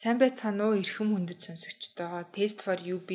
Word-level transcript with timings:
Сайн 0.00 0.18
байцгаана 0.20 0.62
уу 0.68 0.76
эрхэм 0.82 1.08
хүндэт 1.12 1.40
сонсогчдоо. 1.46 2.28
Test 2.34 2.58
for 2.64 2.76
UB 2.94 3.10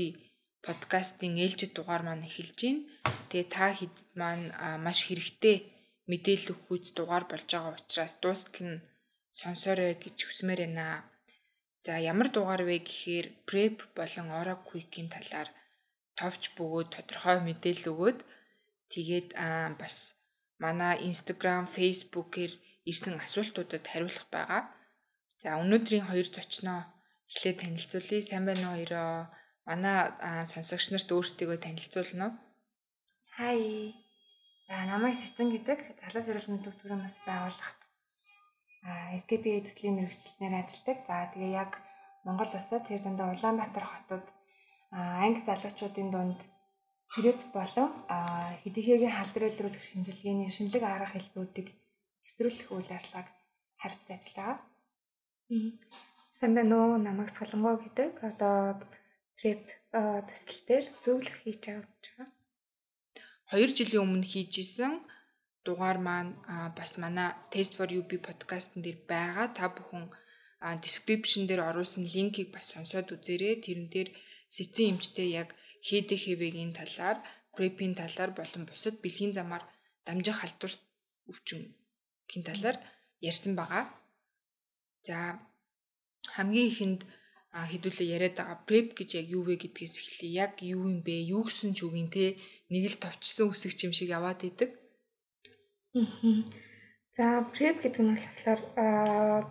подкастын 0.65 1.37
ээлжид 1.43 1.77
дугаар 1.77 2.01
маань 2.05 2.25
эхэлж 2.29 2.57
байна. 2.57 2.81
Тэгээ 3.29 3.47
та 3.53 3.65
хэд 3.77 3.95
маань 4.17 4.45
маш 4.85 4.99
хэрэгтэй 5.05 5.57
мэдээлэл 6.09 6.51
өгөхүйц 6.53 6.85
дугаар 6.97 7.25
болж 7.29 7.45
байгаа 7.53 7.77
учраас 7.77 8.13
дуустал 8.17 8.65
нь 8.65 8.83
сонсоорой 9.29 9.93
гэж 10.03 10.17
хүсмээр 10.25 10.61
байна. 10.65 11.05
За 11.85 12.01
ямар 12.11 12.33
дугаар 12.33 12.65
вэ 12.65 12.77
гэхээр 12.81 13.27
prep 13.45 13.77
болон 13.97 14.27
oro 14.41 14.55
quick-ийн 14.65 15.09
талаар 15.13 15.49
товч 16.17 16.41
бөгөөд 16.57 16.89
тодорхой 16.97 17.37
мэдээлэл 17.45 17.91
өгөөд 17.93 18.19
тэгээд 18.93 19.27
бас 19.81 20.17
манай 20.57 20.97
Instagram, 21.09 21.63
Facebook-ээр 21.77 22.53
ирсэн 22.89 23.21
асуултуудад 23.21 23.85
хариулах 23.85 24.25
байгаа. 24.33 24.80
За 25.41 25.57
өнөөдрийн 25.57 26.05
хоёр 26.05 26.27
зочноо 26.29 26.85
эхлээд 27.25 27.57
танилцуулъя. 27.65 28.21
Сайн 28.21 28.45
байна 28.45 28.65
уу 28.69 28.77
хоёроо? 28.77 29.33
Манай 29.65 29.97
сонсогч 30.53 30.93
нарт 30.93 31.09
өөрсдийгөө 31.09 31.57
танилцуулна 31.65 32.25
уу? 32.29 32.33
Хай. 33.33 33.59
За 34.69 34.85
намайг 34.85 35.17
Сэцэн 35.17 35.49
гэдэг 35.49 35.79
залуу 35.97 36.23
зэрлэгний 36.25 36.61
төвтөрийн 36.61 37.01
бас 37.01 37.17
байгууллагт 37.25 37.81
а 38.85 39.17
SKP 39.17 39.45
төслийн 39.65 39.97
мэрэгчлэлээр 39.97 40.61
ажилладаг. 40.61 40.97
За 41.09 41.15
тэгээ 41.33 41.57
яг 41.57 41.71
Монгол 42.21 42.51
улсад 42.53 42.85
тэр 42.85 43.01
дандаа 43.01 43.33
Улаанбаатар 43.33 43.85
хотод 43.89 44.25
анги 44.93 45.41
залуучуудын 45.41 46.09
дунд 46.13 46.39
преп 47.09 47.41
болон 47.49 47.89
хэдийгээр 48.61 49.09
халдвар 49.09 49.49
илрүүлэх 49.49 49.83
шинжилгээний 49.89 50.53
шинэлэг 50.53 50.83
арга 50.85 51.17
хэлбэрүүдийг 51.17 51.69
нэвтрүүлэх 52.23 52.69
үйл 52.69 52.89
ажиллагааг 52.93 53.29
харьцаж 53.81 54.09
ажиллаж 54.13 54.37
байгаа. 54.37 54.70
Сайн 55.51 56.55
байна 56.55 56.75
уу? 56.79 56.95
Намайг 56.95 57.35
Солонгоо 57.35 57.75
гэдэг. 57.83 58.23
Одоо 58.23 58.79
преп 59.35 59.67
төсөл 59.91 60.61
дээр 60.67 60.85
зөвлөх 61.03 61.35
хийж 61.43 61.63
авч 61.75 62.03
байгаа. 62.15 62.31
2 63.51 63.75
жилийн 63.75 64.03
өмнө 64.07 64.27
хийжсэн 64.31 65.03
дугаар 65.67 65.99
маань 65.99 66.39
бас 66.79 66.95
манай 67.03 67.35
Test 67.51 67.75
for 67.75 67.91
UB 67.91 68.11
подкастн 68.23 68.79
дээр 68.79 69.03
байгаа. 69.11 69.51
Та 69.51 69.67
бүхэн 69.75 70.07
description 70.85 71.43
дээр 71.51 71.67
оруулсан 71.67 72.07
линкийг 72.07 72.55
бас 72.55 72.71
сонсоод 72.71 73.11
үзээрэй. 73.11 73.59
Тэрэн 73.59 73.91
дээр 73.91 74.09
сэцэн 74.55 74.95
эмчтэй 74.95 75.35
яг 75.35 75.51
ХДХВ-гийн 75.83 76.71
талаар, 76.79 77.19
prep-ийн 77.51 77.91
талаар 77.99 78.31
болон 78.39 78.63
бусад 78.71 79.03
бэлгийн 79.03 79.35
замаар 79.35 79.67
дамжих 80.07 80.37
халдвар 80.39 80.73
өвчнгийн 81.27 82.43
талаар 82.47 82.77
ярьсан 83.19 83.59
байгаа. 83.59 83.99
За 85.07 85.17
хамгийн 86.35 86.69
ихэнд 86.71 87.01
хэдүүлээ 87.51 88.07
яриад 88.15 88.35
байгаа 88.39 88.59
prep 88.67 88.87
гэж 88.95 89.09
яг 89.19 89.27
юу 89.35 89.43
вэ 89.43 89.55
гэдгээс 89.59 89.95
эхлэе. 89.99 90.31
Яг 90.45 90.53
юу 90.63 90.87
юм 90.87 91.03
бэ? 91.03 91.27
Юу 91.35 91.43
гэсэн 91.43 91.75
ч 91.75 91.83
үгийн 91.83 92.07
те 92.07 92.39
нэг 92.71 92.83
л 92.87 93.01
товчсон 93.03 93.51
үсэг 93.51 93.75
юм 93.83 93.93
шиг 93.97 94.09
яваад 94.13 94.41
идэг. 94.47 94.71
За 97.17 97.43
prep 97.51 97.83
гэдэг 97.83 98.03
нь 98.07 98.15
болохоор 98.15 98.61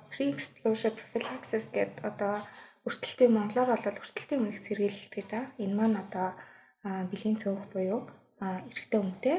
pre-exposure 0.08 0.96
prophylaxis 0.96 1.68
гэдэг 1.68 2.00
одоо 2.00 2.40
өртөлтийн 2.88 3.36
монголоор 3.36 3.76
бол 3.76 4.00
өртөлтийн 4.00 4.40
өмнөх 4.40 4.60
сэргийлэлт 4.64 5.12
гэж 5.12 5.26
байгаа. 5.28 5.52
Энэ 5.60 5.76
маань 5.76 6.00
одоо 6.00 6.28
бэлгийн 7.12 7.36
цөөх 7.36 7.68
буюу 7.76 8.08
эрэгтэй 8.40 9.00
хүнтэй 9.04 9.38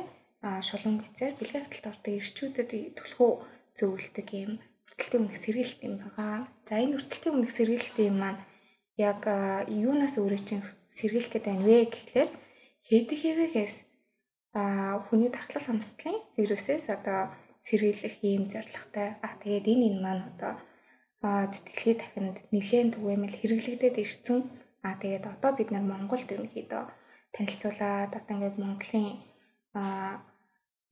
шулуун 0.61 1.01
гэцээр 1.01 1.33
бэлгийн 1.41 1.65
хаталт 1.65 1.89
ордог 1.89 2.13
эрчүүдэд 2.21 2.71
төлхөө 2.97 3.31
зөвлөлдөг 3.77 4.27
юм 4.45 4.53
өртөлтийн 5.01 5.25
өмнөх 5.25 5.41
сэргийлэлт 5.41 5.81
юм 5.81 5.95
байгаа. 5.97 6.35
За 6.69 6.77
энэ 6.77 6.95
өртөлтийн 7.01 7.33
өмнөх 7.33 7.51
сэргийлэлт 7.57 7.97
юм 8.05 8.17
маань 8.21 8.39
яг 9.09 9.21
юунаас 9.65 10.15
өөрөө 10.21 10.41
чинь 10.45 10.65
сэргийлэх 10.93 11.31
гэдэг 11.33 11.49
байна 11.49 11.65
вэ 11.65 11.77
гэхлээр 11.89 12.29
хэдхэвээс 12.85 13.75
а 14.53 15.01
хүний 15.09 15.31
тархлал 15.33 15.65
хамсгалын 15.65 16.21
вирусээс 16.37 16.85
одоо 16.93 17.33
сэргийлэх 17.65 18.15
ийм 18.21 18.45
зорилготой. 18.53 19.09
А 19.25 19.29
тэгээд 19.41 19.65
энэ 19.73 19.85
энэ 19.89 20.01
маань 20.05 20.23
одоо 20.29 20.53
тэтгэлгийн 21.49 21.99
тахинд 22.01 22.37
нэлээд 22.53 22.93
түгээмэл 22.93 23.39
хэрэглэгдээд 23.41 23.97
ирсэн. 24.05 24.39
А 24.85 25.01
тэгээд 25.01 25.25
одоо 25.33 25.51
бид 25.57 25.69
нар 25.73 25.81
Монголд 25.81 26.29
ерөнхийдөө 26.29 26.83
танилцуулаад 27.33 28.11
одоо 28.19 28.33
ингээд 28.37 28.57
Монголын 28.61 29.17
а 29.73 29.81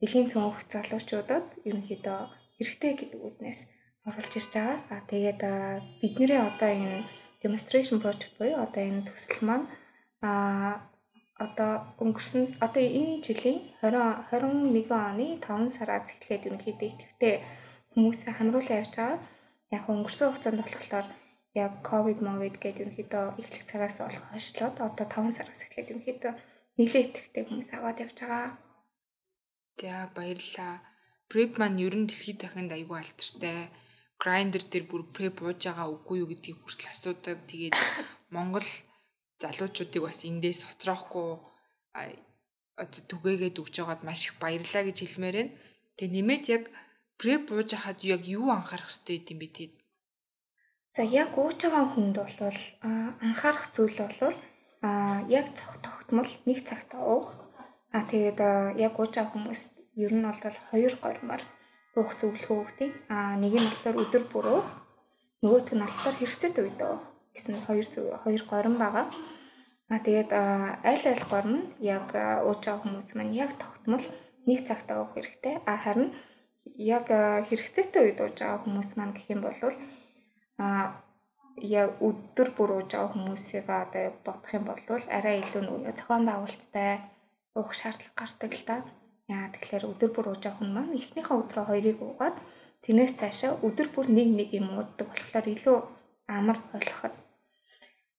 элийн 0.02 0.26
цөөнх 0.30 0.58
залуучуудад 0.72 1.46
ерөнхийдөө 1.68 2.20
хэрэгтэй 2.56 2.92
гэдэг 2.96 3.20
үднээс 3.28 3.60
оруулж 4.10 4.34
ирж 4.36 4.50
байгаа. 4.52 4.78
А 4.92 4.96
тэгээд 5.10 5.40
бидний 6.02 6.36
одоо 6.36 6.70
энэ 6.70 7.06
demonstration 7.42 7.98
project 8.02 8.34
буюу 8.38 8.60
одоо 8.60 8.82
энэ 8.82 9.06
төсөл 9.08 9.40
маань 9.48 9.66
а 10.20 10.30
одоо 11.44 11.72
өнгөрсөн 12.02 12.60
одоо 12.66 12.84
энэ 13.00 13.24
жилийн 13.24 13.58
20 13.80 14.28
21 14.28 14.92
оны 14.92 15.26
5 15.40 15.76
сараас 15.76 16.06
эхлээд 16.12 16.46
ерөнхийдөө 16.48 16.88
идэвхтэй 16.92 17.34
хүмүүсээ 17.92 18.32
хамруулан 18.36 18.78
явж 18.82 18.92
байгаа. 18.96 19.18
Яг 19.76 19.84
өнгөрсөн 19.88 20.28
хугацаанд 20.28 20.60
болохоор 20.60 21.06
яг 21.64 21.72
ковид 21.88 22.20
мовид 22.26 22.56
гэдэг 22.60 22.82
ерөнхийдөө 22.84 23.24
эхлэх 23.40 23.64
цагаас 23.70 23.96
болох 24.04 24.24
хойшлоод 24.28 24.76
одоо 24.86 25.06
5 25.08 25.36
сараас 25.36 25.60
эхлээд 25.64 25.90
ерөнхийдөө 25.90 26.32
нэлээд 26.76 27.08
идэвхтэй 27.08 27.42
хүмүүс 27.48 27.70
аваад 27.72 27.98
явж 28.04 28.16
байгаа. 28.20 28.48
За 29.80 30.12
баярлалаа. 30.16 30.74
Prep 31.30 31.52
маань 31.56 31.80
ер 31.86 31.94
нь 31.96 32.08
дэлхийд 32.08 32.38
дахинд 32.42 32.70
аюул 32.76 33.00
алдартай 33.00 33.70
грайндер 34.22 34.62
дээр 34.68 34.84
бүр 34.84 35.02
преп 35.16 35.40
ууж 35.40 35.60
байгаа 35.64 35.88
үгүй 35.88 36.16
юу 36.20 36.28
гэдгийг 36.30 36.60
хүртэл 36.60 36.92
асуудаг. 36.92 37.38
Тэгээд 37.48 37.76
Монгол 38.34 38.68
залуучуудыг 39.40 40.02
бас 40.04 40.20
эндээс 40.28 40.60
хотроохгүй 40.68 41.28
одоо 42.82 43.02
түгээгээд 43.10 43.60
өгч 43.62 43.74
байгаад 43.80 44.02
маш 44.04 44.20
их 44.28 44.34
баярлаа 44.42 44.82
гэж 44.84 44.96
хэлмээр 45.00 45.36
байна. 45.40 45.52
Тэгээ 45.96 46.14
нэмээд 46.14 46.44
яг 46.56 46.64
преп 47.20 47.44
ууж 47.48 47.70
хахад 47.72 48.00
яг 48.04 48.22
юу 48.28 48.52
анхаарах 48.52 48.92
хэрэгтэй 48.92 49.32
юм 49.32 49.40
бэ 49.40 49.48
тэгээд? 49.56 49.74
За 50.96 51.02
яг 51.04 51.30
ууж 51.40 51.58
байгаа 51.64 51.86
хүнд 51.92 52.16
бол 52.20 52.58
анхаарах 53.24 53.66
зүйл 53.72 53.96
бол 54.00 54.36
яг 55.28 55.46
тогтмол 55.56 56.30
нэг 56.48 56.58
цагт 56.68 56.92
уух. 56.96 57.28
А 57.96 58.04
тэгээд 58.10 58.40
яг 58.86 58.94
ууж 59.00 59.12
байгаа 59.16 59.32
хүмүүс 59.32 59.60
ер 60.04 60.12
нь 60.16 60.24
бол 60.24 60.58
хоёр 60.70 60.94
гормоор 61.04 61.42
уух 61.98 62.10
зөвлөгөө 62.18 62.58
өгдөг. 62.62 62.92
Аа 63.14 63.34
нэг 63.42 63.54
нь 63.58 63.68
болохоор 63.68 63.96
өдөр 64.02 64.24
бүр 64.32 64.46
уух. 64.54 64.68
Нөгөөх 65.42 65.70
нь 65.74 65.82
болохоор 65.82 66.16
хэрэгцээтэй 66.18 66.64
үед 66.64 66.80
уух 66.82 67.04
гэсэн 67.34 67.56
хоёр 67.66 67.86
зөв 67.92 68.06
хоёр 68.22 68.42
горон 68.50 68.76
байгаа. 68.78 69.06
Аа 69.90 70.00
тэгээд 70.06 70.30
аль 70.30 71.06
аль 71.12 71.24
горн 71.32 71.54
нь 71.58 71.68
яг 71.82 72.08
ууж 72.46 72.60
байгаа 72.62 72.82
хүмүүс 72.82 73.08
маань 73.16 73.34
яг 73.34 73.50
тогтмол 73.58 74.04
нэг 74.46 74.58
цагт 74.68 74.88
уух 74.90 75.10
хэрэгтэй. 75.14 75.54
Аа 75.66 75.78
харин 75.82 76.10
яг 76.78 77.06
хэрэгцээтэй 77.48 78.02
үед 78.06 78.18
ууж 78.22 78.36
байгаа 78.38 78.62
хүмүүс 78.62 78.90
маань 78.94 79.14
гэх 79.16 79.26
юм 79.34 79.42
бол 79.42 79.58
аа 80.62 81.02
яг 81.58 81.98
өдөр 82.08 82.48
бүр 82.56 82.70
ууж 82.78 82.90
байгаа 82.94 83.12
хүмүүсийг 83.12 83.66
одоо 83.66 84.04
бодох 84.24 84.52
юм 84.54 84.64
бол 84.70 85.04
арай 85.10 85.42
илүү 85.42 85.62
нөгөө 85.64 85.92
зохион 85.98 86.24
байгуулалттай 86.28 86.90
уух 87.58 87.70
шаардлага 87.74 88.14
гардаг 88.20 88.52
л 88.54 88.64
та. 88.68 88.76
Яа 89.30 89.46
тэгэхээр 89.54 89.84
өдөр 89.92 90.10
бүр 90.12 90.26
ууж 90.32 90.42
авах 90.46 90.62
нь 90.66 90.74
маань 90.74 90.98
эхнийхээ 90.98 91.36
өдрөө 91.42 91.64
хоёрыг 91.70 91.98
уугаад 92.02 92.36
тэрнээс 92.82 93.14
цаашаа 93.20 93.52
өдөр 93.66 93.88
бүр 93.94 94.06
нэг 94.16 94.28
нэг 94.38 94.48
юм 94.58 94.66
ууддаг 94.74 95.06
болохоор 95.10 95.46
илүү 95.54 95.78
амар 96.36 96.58
болгоход 96.72 97.14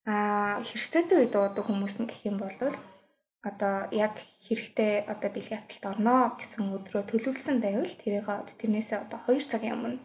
аа 0.08 0.64
хэрэгцээтэй 0.68 1.18
үед 1.18 1.34
уудаг 1.36 1.64
хүмүүс 1.66 1.94
нь 2.00 2.08
гэх 2.08 2.22
юм 2.30 2.36
бол 2.40 2.56
одоо 3.48 3.74
яг 4.06 4.14
хэрэгтэй 4.46 4.92
одоо 5.12 5.30
бэлгийн 5.34 5.60
хаталт 5.60 5.84
орно 5.92 6.16
гэсэн 6.38 6.62
өдрөө 6.76 7.02
төлөвлөсөн 7.10 7.58
байвал 7.60 7.94
тэрийг 8.00 8.26
тэрнээсээ 8.60 8.98
одоо 9.04 9.18
2 9.26 9.50
цагийн 9.50 9.76
өмнө 9.76 9.98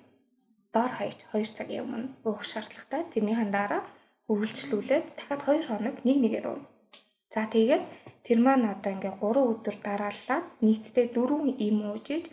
доор 0.73 0.91
хаяж 0.97 1.19
2 1.33 1.57
цагийн 1.57 1.83
өмнө 1.85 2.07
уух 2.27 2.41
шаардлагатай. 2.51 3.01
Тэрнийхэн 3.13 3.51
дараа 3.57 3.81
үргэлжлүүлээд 4.31 5.05
дахиад 5.17 5.41
2 5.47 5.67
хоног 5.69 5.95
нэг 6.05 6.17
нэгээр 6.21 6.45
уuna. 6.51 6.65
За 7.37 7.45
тэгээд 7.45 7.85
Тэр 8.27 8.43
маань 8.43 8.67
одоо 8.67 8.91
ингээ 8.91 9.15
3 9.23 9.39
өдөр 9.51 9.75
дарааллаад 9.87 10.45
нийтдээ 10.59 11.15
4 11.15 11.47
им 11.67 11.77
уужиж 11.87 12.27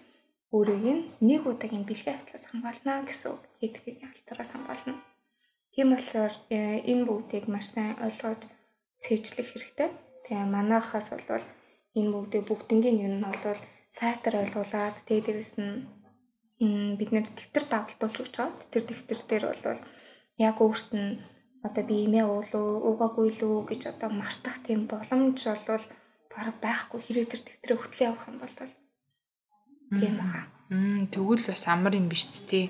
өөрийг 0.50 0.84
нь 0.96 1.06
нэг 1.22 1.46
удаагийн 1.46 1.86
бэлгийн 1.86 2.18
хатлаас 2.18 2.44
хамгаална 2.50 3.06
гэсэн 3.06 3.30
үг. 3.30 3.42
Хэдхийг 3.62 4.02
алтараас 4.02 4.50
хамгаална. 4.52 4.98
Тийм 5.70 5.94
болохоор 5.94 6.34
э, 6.50 6.82
энэ 6.90 7.06
бүгдийг 7.06 7.46
маш 7.46 7.66
сайн 7.70 7.94
ойлгож 8.02 8.42
цээжлэх 9.02 9.48
хэрэгтэй. 9.54 9.88
Тэгээ 10.26 10.50
манайхаас 10.50 11.08
бол 11.30 11.46
энэ 11.98 12.10
бүгдээ 12.10 12.42
бүгднгийн 12.50 12.98
юм 13.06 13.14
нь 13.22 13.26
бол 13.46 13.60
сайтар 13.94 14.34
ойлгуулад 14.42 14.98
тэгээ 15.06 15.26
дээрэс 15.30 15.54
нь 15.62 16.98
бид 16.98 17.10
нэр 17.14 17.26
дэвтэр 17.30 17.64
давталдуулж 17.70 18.18
өгч 18.18 18.34
байгаа. 18.34 18.66
Тэр 18.74 18.82
дэвтэр 18.82 19.20
дээр 19.30 19.44
бол 19.62 19.80
яг 20.42 20.56
өөрт 20.58 20.90
нь 20.90 21.22
одоо 21.66 21.82
би 21.88 21.96
имээ 22.04 22.24
уулуу 22.28 22.68
уугаагүй 22.88 23.28
лүү 23.40 23.56
гэж 23.68 23.82
одоо 23.92 24.10
мартах 24.12 24.56
тийм 24.66 24.80
боломж 24.90 25.38
бол 25.68 25.84
бараг 26.32 26.56
байхгүй 26.60 27.00
хэрэг 27.00 27.26
тэр 27.30 27.42
тэмдрээ 27.48 27.78
хөтлөө 27.80 28.06
явах 28.08 28.28
юм 28.28 28.36
бол 28.42 28.54
тийм 30.00 30.14
байгаа. 30.20 30.44
Мм 30.70 31.00
тэгвэл 31.12 31.44
бас 31.48 31.64
амар 31.72 31.94
юм 31.96 32.06
биш 32.12 32.28
үү? 32.28 32.68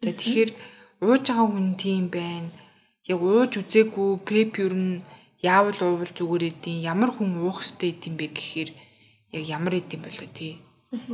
Тэгээ 0.00 0.20
тэгэхээр 0.20 0.50
ууж 1.06 1.24
байгаа 1.28 1.48
хүн 1.48 1.68
тийм 1.80 2.04
байна. 2.12 2.50
яг 3.08 3.20
ууж 3.22 3.52
үзээгүй 3.60 4.10
преп 4.26 4.52
юу 4.60 4.72
нь 4.74 5.02
яавал 5.40 5.78
уувал 5.80 6.12
зүгээр 6.18 6.44
эдийн 6.50 6.84
ямар 6.92 7.10
хүн 7.14 7.40
уух 7.40 7.62
хэрэгтэй 7.62 7.90
эдийн 7.94 8.14
бэ 8.20 8.26
гэхээр 8.36 8.70
яг 9.36 9.44
ямар 9.56 9.74
эдийн 9.80 10.02
болоо 10.04 10.28
тий. 10.34 10.52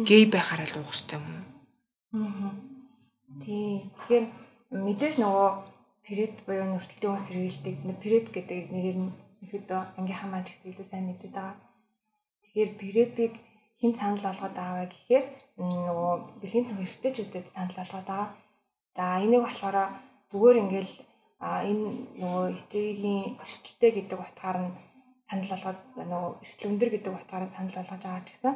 Гей 0.08 0.22
байхаараа 0.26 0.66
л 0.66 0.78
уух 0.80 0.90
хэрэгтэй 0.90 1.18
юм 1.18 1.26
уу? 1.30 1.44
Аа. 2.18 2.50
Тий. 3.44 3.92
Тэгэхээр 3.98 4.24
мэдээж 4.72 5.14
нөгөө 5.20 5.71
преп 6.06 6.34
буюу 6.46 6.66
нөртөлтийн 6.70 7.14
ус 7.14 7.24
сэргийлдэг 7.26 7.76
преп 8.02 8.26
гэдэг 8.34 8.60
нэрээр 8.74 8.98
нь 9.02 9.14
ихэд 9.44 9.68
ангийнхаа 9.98 10.28
маань 10.30 10.46
ч 10.46 10.50
гэсэн 10.54 10.70
илүү 10.70 10.86
сайн 10.88 11.04
мэддэг 11.06 11.30
байгаа. 11.34 11.56
Тэгэхээр 12.42 12.70
препийг 12.80 13.34
хэн 13.80 13.94
санал 13.98 14.22
болгоод 14.26 14.54
байгаа 14.56 14.78
вэ 14.82 14.88
гэхээр 14.94 15.26
нөгөө 15.58 16.12
бэлгийн 16.40 16.66
цог 16.68 16.78
эрхтэйчүүдэд 16.84 17.46
санал 17.54 17.76
болгоод 17.78 18.06
байгаа. 18.10 18.28
За 18.96 19.04
энийг 19.24 19.42
болохоор 19.44 19.76
зүгээр 20.30 20.56
ингээл 20.62 20.92
энэ 21.70 21.84
нөгөө 22.22 22.46
хичээлийн 22.56 23.22
эрсдэлтэй 23.42 23.90
гэдэг 23.94 24.18
утгаар 24.22 24.58
нь 24.62 24.70
санал 25.28 25.50
болгоод 25.50 25.80
нөгөө 26.12 26.32
эрсдэл 26.44 26.70
өндөр 26.70 26.90
гэдэг 26.92 27.12
утгаар 27.18 27.44
нь 27.46 27.54
санал 27.56 27.76
болгож 27.78 28.02
байгаа 28.04 28.22
ч 28.26 28.28
гэсэн 28.30 28.54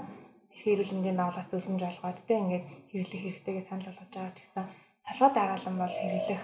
тэгэхээр 0.50 0.74
эрүүл 0.74 0.94
мэндийн 0.94 1.18
байгууллагаас 1.18 1.50
зөвлөмж 1.50 1.82
олгоод 1.90 2.18
тэ 2.28 2.34
ингээд 2.42 2.66
хэрэглэх 2.90 3.22
хэрэгтэйгээ 3.22 3.64
санал 3.66 3.86
болгож 3.88 4.10
байгаа 4.14 4.34
ч 4.36 4.38
гэсэн 4.44 4.64
толгой 5.06 5.30
дараалан 5.34 5.76
бол 5.82 5.94
хэрэглэх 5.98 6.42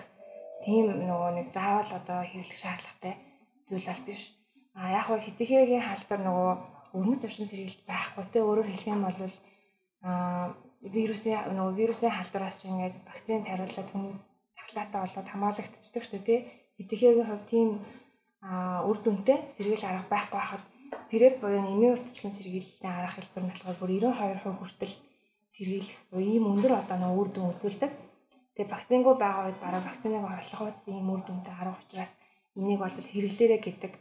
тийм 0.64 0.86
нөгөө 0.90 1.30
нэг 1.38 1.46
заавал 1.56 1.90
одоо 1.98 2.20
хэрэглэх 2.22 2.58
шаардлагатай 2.62 3.14
зүйл 3.66 3.86
бол 3.86 4.02
биш. 4.06 4.22
А 4.74 4.90
яг 4.98 5.04
хөө 5.06 5.18
хитэхэгийн 5.26 5.84
халдвар 5.84 6.20
нөгөө 6.24 6.52
өрмөц 6.96 7.20
зуршин 7.22 7.48
сэргийлт 7.48 7.82
байхгүй 7.88 8.24
те 8.32 8.38
өөрөөр 8.40 8.68
хэлэх 8.68 8.92
юм 8.94 9.02
бол 9.04 9.18
а 10.02 10.10
вирусын 10.82 11.54
нөгөө 11.56 11.74
вирусын 11.78 12.10
халдвараас 12.10 12.56
ч 12.60 12.70
ингээд 12.70 12.96
вакцины 13.06 13.46
тариулаад 13.46 13.88
хүмүүс 13.92 14.18
цахилгаатаа 14.56 15.00
болоод 15.04 15.28
хамгаалагдчихдаг 15.30 16.02
шүү 16.04 16.18
дээ 16.18 16.26
тий. 16.26 16.40
Хитэхэгийн 16.78 17.28
хувьд 17.28 17.46
тийм 17.46 17.68
а 18.42 18.82
үр 18.88 18.98
дүнтэй 18.98 19.38
сэргийл 19.54 19.86
арга 19.86 20.10
байхгүй 20.10 20.40
хахад 20.42 20.64
PrEP 21.10 21.34
буюу 21.40 21.62
нэмийн 21.62 21.94
урьдчилан 21.94 22.34
сэргийлэлтэй 22.34 22.90
арга 22.90 23.14
хэлбэр 23.14 23.42
нь 23.44 23.50
болохоор 23.52 23.78
бүр 23.78 23.90
92% 24.02 24.58
хүртэл 24.58 24.94
сэргийлэх 25.54 25.98
буюу 26.10 26.26
ийм 26.26 26.44
өндөр 26.52 26.72
одоо 26.82 26.96
нөгөө 26.98 27.20
үр 27.22 27.30
дүн 27.32 27.50
үзүүлдэг. 27.52 27.92
Тэгээ 28.54 28.72
вакцингүй 28.74 29.14
байгаа 29.16 29.44
үед 29.48 29.58
бараг 29.64 29.82
вакциныг 29.88 30.24
орлох 30.28 30.60
үед 30.62 30.78
ийм 30.92 31.06
үр 31.08 31.22
дүнтэй 31.24 31.54
арга 31.56 31.80
учраас 31.80 32.12
энийг 32.58 32.78
бол 32.80 32.92
хэрэглээрэ 32.92 33.58
гэдэг 33.64 33.92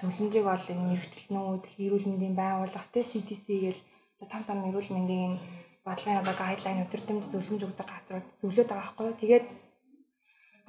зөвлөмжийг 0.00 0.44
бол 0.46 0.64
энэ 0.72 0.86
мэрэгчлэнүүд 0.88 1.64
эрүүл 1.84 2.06
мэндийн 2.08 2.36
байгууллага 2.38 2.88
те 2.94 3.02
CDC 3.10 3.46
гээл 3.64 3.80
том 4.32 4.42
том 4.48 4.58
эрүүл 4.68 4.90
мэндийн 4.94 5.34
бодлогын 5.84 6.20
одоо 6.22 6.34
гайдлайн 6.38 6.84
өдөртөмж 6.84 7.24
зөвлөмж 7.28 7.62
өгдөг 7.66 7.86
газрууд 7.90 8.26
зөвлөд 8.40 8.68
байгаа 8.70 8.94
байхгүй. 8.94 9.12
Тэгээд 9.20 9.46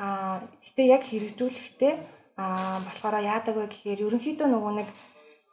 аа 0.04 0.36
гэтээ 0.66 0.88
яг 0.96 1.04
хэрэгжүүлэхдээ 1.08 1.94
аа 2.42 2.78
болохоор 2.88 3.16
яадаг 3.34 3.56
вэ 3.56 3.66
гэхээр 3.70 4.04
ерөнхийдөө 4.08 4.48
нөгөө 4.52 4.74
нэг 4.80 4.90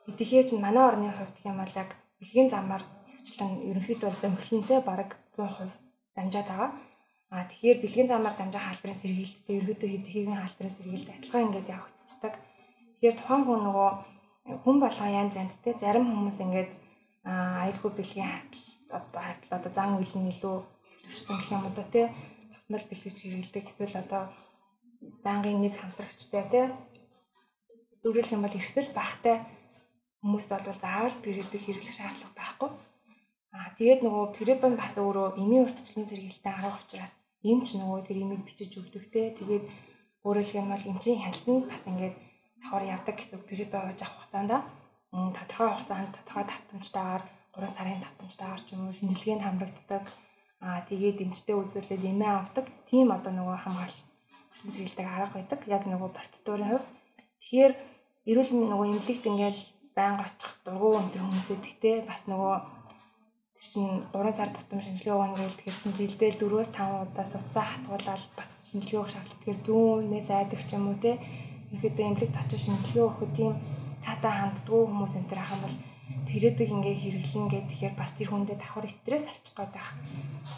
эдгээр 0.09 0.47
чинь 0.49 0.65
манай 0.65 0.85
орны 0.89 1.13
хувьд 1.13 1.37
гэх 1.37 1.49
юм 1.51 1.59
бол 1.61 1.75
яг 1.83 1.91
бэлгийн 2.19 2.49
замаар 2.51 2.83
хвчлэн 3.19 3.53
ерөнхийдөө 3.71 4.11
зөнгөлөнтэй 4.23 4.81
бараг 4.89 5.11
100% 5.37 5.88
дамжаад 6.19 6.49
байгаа. 6.51 6.71
Аа 7.31 7.45
тэгэхээр 7.47 7.79
бэлгийн 7.83 8.09
замаар 8.11 8.35
дамжаа 8.37 8.63
халдрын 8.67 8.99
сэргийлттэй 8.99 9.55
ерөнхийдөө 9.59 9.91
хэдийгийн 9.93 10.41
халдрын 10.43 10.75
сэргийлт 10.75 11.09
адилхан 11.15 11.45
ингээд 11.47 11.73
явагдчихдаг. 11.77 12.35
Тэгэхээр 12.99 13.17
тухайн 13.19 13.43
хүн 13.47 13.61
нөгөө 13.67 13.91
хүн 14.65 14.77
болгоо 14.81 15.09
янз 15.21 15.35
янзтэй 15.43 15.75
зарим 15.79 16.05
хүмүүс 16.09 16.39
ингээд 16.45 16.71
аюулгүй 17.63 17.93
бэлгийн 17.95 18.33
одоо 18.99 19.21
хавтал 19.23 19.59
одоо 19.59 19.73
зан 19.77 19.91
үйл 20.01 20.15
нь 20.17 20.33
илүү 20.33 20.57
төвшсөн 21.05 21.37
гэх 21.39 21.53
юм 21.53 21.65
одоо 21.71 21.85
тий 21.93 22.07
тогтмол 22.53 22.85
бэлгэж 22.89 23.17
хэрэгэлдэг 23.21 23.65
эсвэл 23.69 23.97
одоо 24.03 24.23
байнгын 25.25 25.61
нэг 25.61 25.75
хамтрагчтай 25.77 26.45
тий 26.53 26.65
дөрвөл 28.03 28.35
юм 28.35 28.43
бол 28.45 28.59
эрсдэл 28.59 28.91
багтай 28.97 29.37
хүмүүс 30.25 30.47
бол 30.49 30.67
заавал 30.83 31.17
препиг 31.23 31.63
хэрэглэх 31.63 31.95
шаардлага 31.95 32.35
байхгүй. 32.41 32.71
Аа 33.57 33.73
тэгээд 33.79 34.01
нөгөө 34.05 34.27
нь 34.71 34.81
бас 34.83 34.95
өөрөө 35.01 35.29
эмийн 35.41 35.65
уртчлан 35.65 36.05
зэрэгэлтэй 36.09 36.53
арга 36.53 36.79
учраас 36.83 37.13
эм 37.51 37.61
ч 37.67 37.81
нөгөө 37.81 38.01
тэр 38.07 38.19
эмийг 38.21 38.43
бичиж 38.45 38.73
өгдөг 38.81 39.05
те. 39.13 39.33
Тэгээд 39.39 39.65
өөрөөр 40.27 40.49
хэлбэл 40.49 40.91
эмчийн 40.91 41.19
хяналтанд 41.23 41.65
бас 41.73 41.83
ингээд 41.89 42.17
давхар 42.61 42.85
явдаг 42.95 43.15
гэсэн 43.17 43.41
преп 43.49 43.73
аваж 43.73 43.99
авах 44.03 44.17
хугацаанд 44.19 44.53
тодорхой 45.37 45.69
хугацаанд 45.73 46.13
тодорхой 46.17 46.45
давтамжтайгаар 46.51 47.23
3 47.55 47.77
сарын 47.77 48.01
давтамжтайгаар 48.05 48.63
ч 48.67 48.69
юм 48.75 48.83
уу 48.87 48.99
шинжилгээнд 48.99 49.45
хамрагддаг. 49.45 50.05
Аа 50.61 50.81
тэгээд 50.91 51.23
эмчтэй 51.25 51.57
үзүүлээд 51.57 52.05
эмээ 52.13 52.33
авдаг. 52.35 52.67
Тийм 52.91 53.09
одоо 53.17 53.33
нөгөө 53.33 53.57
хамгаалал 53.65 54.03
хүчин 54.51 54.71
сэргэлдэг 54.75 55.07
арга 55.07 55.35
байдаг. 55.39 55.61
Яг 55.71 55.83
нөгөө 55.87 56.11
процедурын 56.13 56.69
хувьд. 56.69 56.89
Тэгэхээр 57.41 57.73
эрүүл 58.29 58.51
нөгөө 58.53 58.87
эмнэлэгт 58.91 59.25
ингээл 59.31 59.63
байнга 59.97 60.27
очих 60.29 60.53
дургуй 60.67 60.93
өнтер 61.01 61.23
хүмүүсээ 61.23 61.59
тэгтээ 61.65 61.97
бас 62.11 62.23
нөгөө 62.31 62.55
тэр 63.59 63.67
чин 63.67 64.07
3 64.15 64.33
сар 64.39 64.49
тутам 64.55 64.79
шинжилгээ 64.79 65.19
өгнө 65.19 65.37
гэж 65.43 65.55
тэр 65.59 65.77
чин 65.83 65.93
жилдээ 65.99 66.31
4-5 66.39 67.11
удаас 67.11 67.33
уцаа 67.35 67.67
хатгуулаад 67.67 68.23
бас 68.39 68.51
шинжилгээ 68.71 69.01
өгөх 69.03 69.11
шаардлага. 69.11 69.39
Тэгэхээр 69.43 69.65
зүүнээс 69.67 70.29
айдаг 70.31 70.61
ч 70.63 70.71
юм 70.79 70.87
уу 70.95 70.99
те. 71.03 71.19
Ерөнхийдөө 71.75 72.07
эмнэлэгт 72.07 72.39
очиж 72.39 72.61
шинжилгээ 72.63 73.05
өгөх 73.11 73.35
тийм 73.35 73.53
таатай 74.07 74.33
ханддгүй 74.39 74.81
хүмүүс 74.87 75.15
энэ 75.19 75.29
төр 75.29 75.41
ахын 75.43 75.61
бол 75.67 75.77
терапиг 76.29 76.71
ингээ 76.71 76.97
хэрэглэн 77.03 77.47
гэх 77.51 77.67
тэгэхээр 77.69 77.95
бас 77.99 78.11
тэр 78.15 78.29
хүндээ 78.31 78.57
давхар 78.63 78.87
стресс 78.87 79.27
олчих 79.27 79.55
гээд 79.59 79.73
байх. 79.75 79.91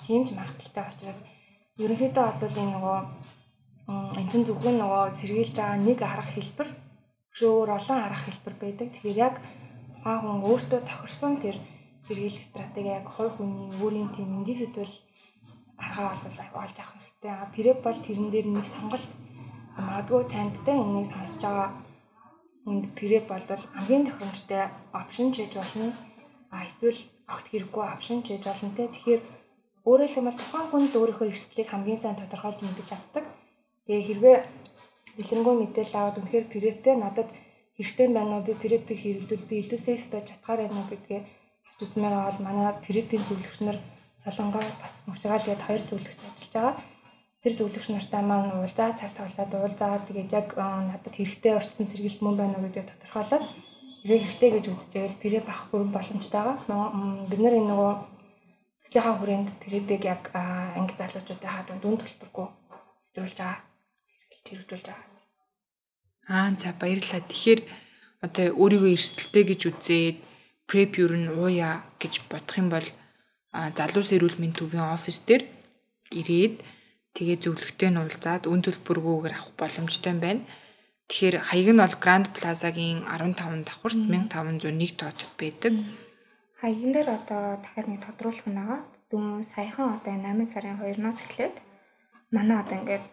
Тийм 0.04 0.22
ч 0.26 0.28
магадaltaй 0.36 0.84
учраас 0.84 1.20
ерөнхийдөө 1.80 2.26
бол 2.36 2.60
энэ 2.62 2.74
нөгөө 2.76 2.98
энэ 4.20 4.30
чинь 4.30 4.46
зөвхөн 4.46 4.76
нөгөө 4.76 5.04
сэргийлж 5.18 5.54
байгаа 5.56 5.78
нэг 5.80 5.98
арга 6.04 6.30
хэлбэр 6.36 6.68
өөр 7.40 7.68
олон 7.78 7.98
арга 8.04 8.22
хэлбэр 8.28 8.54
байдаг. 8.60 8.88
Тэгэхээр 8.92 9.18
яг 9.18 9.34
тухайн 9.96 10.20
хүн 10.20 10.38
өөртөө 10.44 10.80
тохирсон 10.84 11.34
тэр 11.40 11.56
сэргийлэх 12.10 12.42
стратеги 12.42 12.90
яг 12.90 13.06
хувь 13.06 13.38
хүний 13.38 13.70
өөрийн 13.78 14.10
тийм 14.10 14.42
индивидуал 14.42 14.90
арга 15.78 16.10
бол 16.26 16.62
олж 16.66 16.76
авах 16.82 16.98
хэрэгтэй. 16.98 17.30
Преп 17.54 17.78
бол 17.86 17.98
тэрэн 18.02 18.28
дээр 18.34 18.46
нэг 18.50 18.66
сонголт 18.66 19.06
магадгүй 19.78 20.22
танд 20.26 20.58
те 20.66 20.72
энийг 20.74 21.06
сонсож 21.06 21.42
байгаа 21.46 21.70
хүнд 22.66 22.86
преп 22.98 23.24
болвол 23.30 23.62
хамгийн 23.74 24.04
тохиромжтой 24.10 24.62
опшн 24.90 25.30
чийж 25.30 25.54
болно. 25.54 25.94
А 26.50 26.66
эсвэл 26.66 26.98
огт 27.30 27.46
хэрэггүй 27.46 27.84
опшн 27.94 28.18
чийж 28.26 28.42
болно 28.42 28.74
те. 28.74 28.90
Тэгэхээр 28.90 29.22
өөрөөр 29.86 30.10
хэлбэл 30.10 30.40
тухайн 30.42 30.66
хүн 30.66 30.84
л 30.90 30.98
өөрийнхөө 30.98 31.30
эрсдлийг 31.30 31.68
хамгийн 31.70 32.02
сайн 32.02 32.18
тодорхойлж 32.18 32.60
мэдэж 32.66 32.86
чаддаг. 32.90 33.24
Тэгээ 33.86 34.06
хэрвээ 34.06 34.36
дэлгэрэнгүй 35.14 35.54
мэдээлэл 35.62 35.98
аваад 35.98 36.18
үнэхээр 36.18 36.46
прептэй 36.50 36.94
надад 36.98 37.28
хэрэгтэй 37.78 38.06
байна 38.10 38.42
уу? 38.42 38.46
Би 38.46 38.54
препийг 38.58 38.98
хэрэглүүл 38.98 39.46
би 39.46 39.54
илүү 39.62 39.78
сейф 39.78 40.02
байж 40.10 40.34
чадхаар 40.34 40.66
байна 40.66 40.82
уу 40.82 40.90
гэдгээ 40.90 41.20
үзмээр 41.84 42.14
аваад 42.16 42.38
манай 42.40 42.68
препийн 42.84 43.24
зөвлөгч 43.26 43.60
нар 43.64 43.78
Солонгоо 44.24 44.62
бас 44.82 44.94
мөвчгаал 45.06 45.44
гээд 45.46 45.66
хоёр 45.66 45.82
зөвлөгч 45.88 46.20
ажиллаж 46.20 46.52
байгаа 46.54 46.74
тэр 47.40 47.52
зөвлөгч 47.56 47.88
нартай 47.88 48.22
маань 48.22 48.52
уулзаа 48.52 48.92
цаг 49.00 49.16
тавлаад 49.16 49.52
уулзаа 49.56 50.04
тэгээд 50.04 50.30
яг 50.40 50.48
надад 50.60 51.14
хэрэгтэй 51.16 51.52
орчсон 51.56 51.88
сэргийлт 51.88 52.20
мөн 52.20 52.36
байна 52.36 52.56
уу 52.60 52.68
гэдгийг 52.68 52.88
тодорхойлоод 52.92 53.44
хэрэг 54.04 54.22
хэрэгтэй 54.28 54.50
гэж 54.52 54.64
үзчихвэл 54.68 55.20
преп 55.24 55.46
авах 55.48 55.68
бүрэн 55.72 55.92
боломжтой 55.92 56.40
байгаа. 56.44 57.28
Бид 57.32 57.40
нар 57.40 57.56
энэ 57.56 57.70
нөгөө 57.72 57.92
төслийнхаа 58.80 59.14
хүрээнд 59.16 59.48
препийг 59.60 60.02
яг 60.04 60.22
анги 60.36 60.94
залуучуудын 61.00 61.52
хаад 61.52 61.68
дүн 61.80 61.96
төлбөргүй 62.00 62.48
хэвлүүлж 63.12 63.36
байгаа. 63.40 63.60
Хэрэгжүүлж 64.44 64.86
байгаа. 64.88 65.08
Аа 66.28 66.52
за 66.60 66.76
баярлалаа. 66.80 67.24
Тэгэхээр 67.24 67.60
одоо 68.24 68.46
өөрийгөө 68.56 68.92
эрсдэлтэй 68.96 69.44
гэж 69.48 69.60
үзээд 69.68 70.16
преп 70.70 71.02
юу 71.02 71.10
н 71.10 71.34
ууя 71.34 71.82
гэж 71.98 72.30
бодох 72.30 72.62
юм 72.62 72.70
бол 72.70 72.86
залуус 73.50 74.14
эрүүл 74.14 74.38
мэндийн 74.38 74.58
төвийн 74.58 74.94
офис 74.94 75.18
дээр 75.26 75.42
ирээд 76.14 76.62
тэгээ 77.18 77.42
зөвлөгтэй 77.42 77.90
нь 77.90 77.98
уулзаад 77.98 78.46
үн 78.46 78.62
төлбөргүйгээр 78.62 79.34
авах 79.34 79.58
боломжтой 79.58 80.14
юм 80.14 80.20
байна. 80.22 80.46
Тэгэхээр 81.10 81.36
хаяг 81.50 81.68
нь 81.74 81.82
бол 81.82 81.96
Grand 81.98 82.26
Plaza-гийн 82.30 83.02
15 83.02 83.66
давхурт 83.66 83.98
1501 83.98 84.94
тоо 84.94 85.10
байдаг. 85.34 85.74
Хаягн 86.62 86.92
дээр 86.94 87.08
одоо 87.18 87.42
дахиад 87.58 87.88
нэг 87.90 88.00
тодруулах 88.06 88.46
нь 88.46 88.54
байгаа. 88.54 88.80
Дүүн 89.10 89.42
саяхан 89.42 89.98
одоо 89.98 90.14
8 90.14 90.46
сарын 90.54 90.78
2-наас 90.78 91.18
эхлээд 91.26 91.56
манай 92.30 92.62
одоо 92.62 92.76
ингээд 92.78 93.06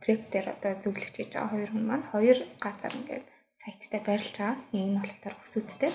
преп 0.00 0.22
дээр 0.32 0.46
одоо 0.56 0.72
зөвлөгч 0.80 1.14
хийж 1.20 1.30
байгаа 1.36 1.52
хоёр 1.52 1.70
хүн 1.76 1.84
маань 1.84 2.08
хоёр 2.08 2.38
газар 2.64 2.92
ингээд 2.96 3.26
сайттай 3.60 4.00
байрлаж 4.00 4.36
байгаа. 4.40 4.56
Нэг 4.72 4.84
нь 4.88 4.96
болохоор 4.96 5.36
өсөдтэй. 5.44 5.92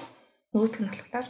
Нөгөөх 0.51 0.77
нь 0.83 0.91
болохоор 0.91 1.27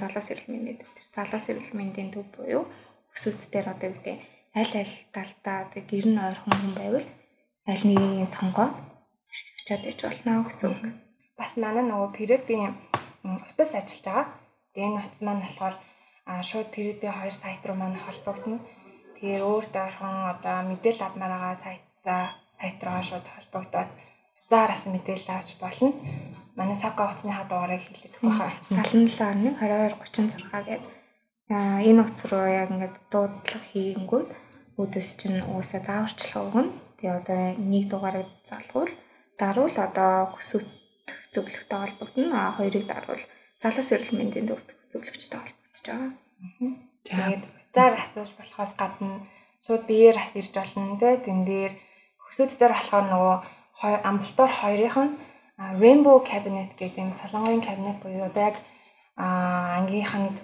залуус 0.00 0.28
эрүүл 0.32 0.52
мэндийн 0.52 0.78
төв. 0.80 0.90
Залуус 1.16 1.46
эрүүл 1.50 1.72
мэндийн 1.76 2.10
төв 2.12 2.24
буюу 2.36 2.64
өсөд 3.12 3.40
дээр 3.52 3.72
одоо 3.72 3.88
гэдэг 3.92 4.16
аль 4.60 4.74
аль 4.80 4.94
талдаа 5.14 5.58
тэг 5.72 5.84
гэр 5.88 6.06
нь 6.12 6.20
ойрхон 6.20 6.56
хүн 6.56 6.74
байвал 6.76 7.08
аль 7.70 7.84
нэгийг 7.88 8.28
сонгоод 8.28 8.74
очиад 9.60 9.82
ич 9.90 10.00
болно 10.04 10.44
гэсэн 10.44 10.68
үг. 10.72 10.84
Бас 11.40 11.52
манай 11.60 11.84
нөгөө 11.84 12.10
препийн 12.16 12.72
утас 13.24 13.72
ажиллаж 13.72 14.04
байгаа. 14.04 14.26
Тэгээ 14.72 14.88
энэ 14.88 15.00
утас 15.00 15.20
маань 15.24 15.44
болохоор 15.44 15.74
шууд 16.48 16.68
препийн 16.76 17.16
хоёр 17.16 17.34
сайт 17.36 17.62
руу 17.64 17.76
маань 17.80 18.04
холбогдно. 18.04 18.60
Тэгэхээр 19.16 19.42
өөртөө 19.48 19.82
орхон 19.88 20.14
одоо 20.32 20.56
мэдээлэл 20.70 21.06
авмаар 21.08 21.32
байгаа 21.34 21.56
сайтаа 21.64 22.22
сайт 22.58 22.78
руу 22.84 23.00
шууд 23.08 23.26
холбогдоод 23.34 23.90
заараас 24.50 24.84
мэдээлэл 24.88 25.34
авч 25.36 25.50
болно. 25.60 25.88
Манай 26.56 26.76
савка 26.80 27.04
утасныхаа 27.04 27.46
дугаарыг 27.48 27.82
хэлээд 27.84 28.14
өгөх 28.16 28.40
байхаа. 28.40 28.64
77.2236 28.72 30.50
гэдэг 30.66 30.82
аа 31.52 31.78
энэ 31.84 32.00
утас 32.02 32.22
руу 32.32 32.48
яг 32.48 32.72
ингээд 32.72 32.96
дуудлага 33.12 33.68
хийгэнгүүт 33.70 34.28
өдөөс 34.80 35.10
чинь 35.20 35.44
уусаа 35.52 35.80
зааварчлах 35.84 36.48
өгнө. 36.48 36.72
Тэгээ 36.96 37.18
одоо 37.20 37.40
нэг 37.60 37.84
дугаарыг 37.92 38.28
залгуул 38.48 38.92
даруул 39.36 39.76
одоо 39.76 40.32
хүсвэх 40.32 40.64
зөвлөгтэй 41.36 41.78
холбогдно. 41.78 42.34
А 42.34 42.56
хоёрыг 42.56 42.84
даруул 42.88 43.22
залуус 43.62 43.92
эрүүл 43.92 44.16
мэндийн 44.16 44.48
төвдөх 44.48 44.78
зөвлөгчтэй 44.90 45.38
холбогдож 45.38 45.84
байгаа. 45.84 46.12
Тэгээд 47.04 47.44
зар 47.76 47.92
асууж 48.00 48.32
болохоос 48.34 48.72
гадна 48.80 49.28
шууд 49.60 49.84
биеэр 49.84 50.16
бас 50.16 50.32
ирж 50.32 50.56
болно 50.56 50.96
те 50.96 51.20
тэн 51.20 51.44
дээр 51.44 51.72
хөсөөд 52.24 52.56
дээр 52.56 52.74
болохоор 52.74 53.06
нөгөө 53.12 53.36
амбултор 54.08 54.50
хоёрынх 54.50 54.98
нь 55.04 55.12
Rainbow 55.56 56.20
Cabinet 56.20 56.76
гэдэг 56.76 57.00
юм 57.00 57.12
солонгогийн 57.16 57.64
кабинет 57.64 57.98
буюу 58.04 58.28
одоо 58.28 58.52
яг 58.52 58.56
ангийнханд 59.16 60.36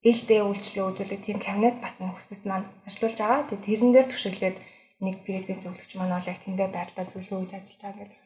ээлтэй 0.00 0.40
үйлчлэгээ 0.40 0.88
үзүүлдэг 0.88 1.20
тийм 1.20 1.38
кабинет 1.40 1.76
бас 1.84 2.00
хөсөд 2.00 2.48
маань 2.48 2.68
ажиллаулж 2.88 3.18
байгаа. 3.20 3.44
Тэгээ 3.48 3.64
тэрэн 3.68 3.92
дээр 3.92 4.08
төшөглөөд 4.08 4.56
нэг 5.04 5.14
периодын 5.24 5.60
зөвлөгч 5.60 5.90
маань 6.00 6.16
бол 6.16 6.30
яг 6.32 6.38
тэндээ 6.40 6.68
байрлал 6.72 7.12
зөвлөө 7.12 7.38
гэж 7.44 7.52
ажиллаж 7.60 7.80
байгаа 7.84 8.00
гэдэг. 8.00 8.20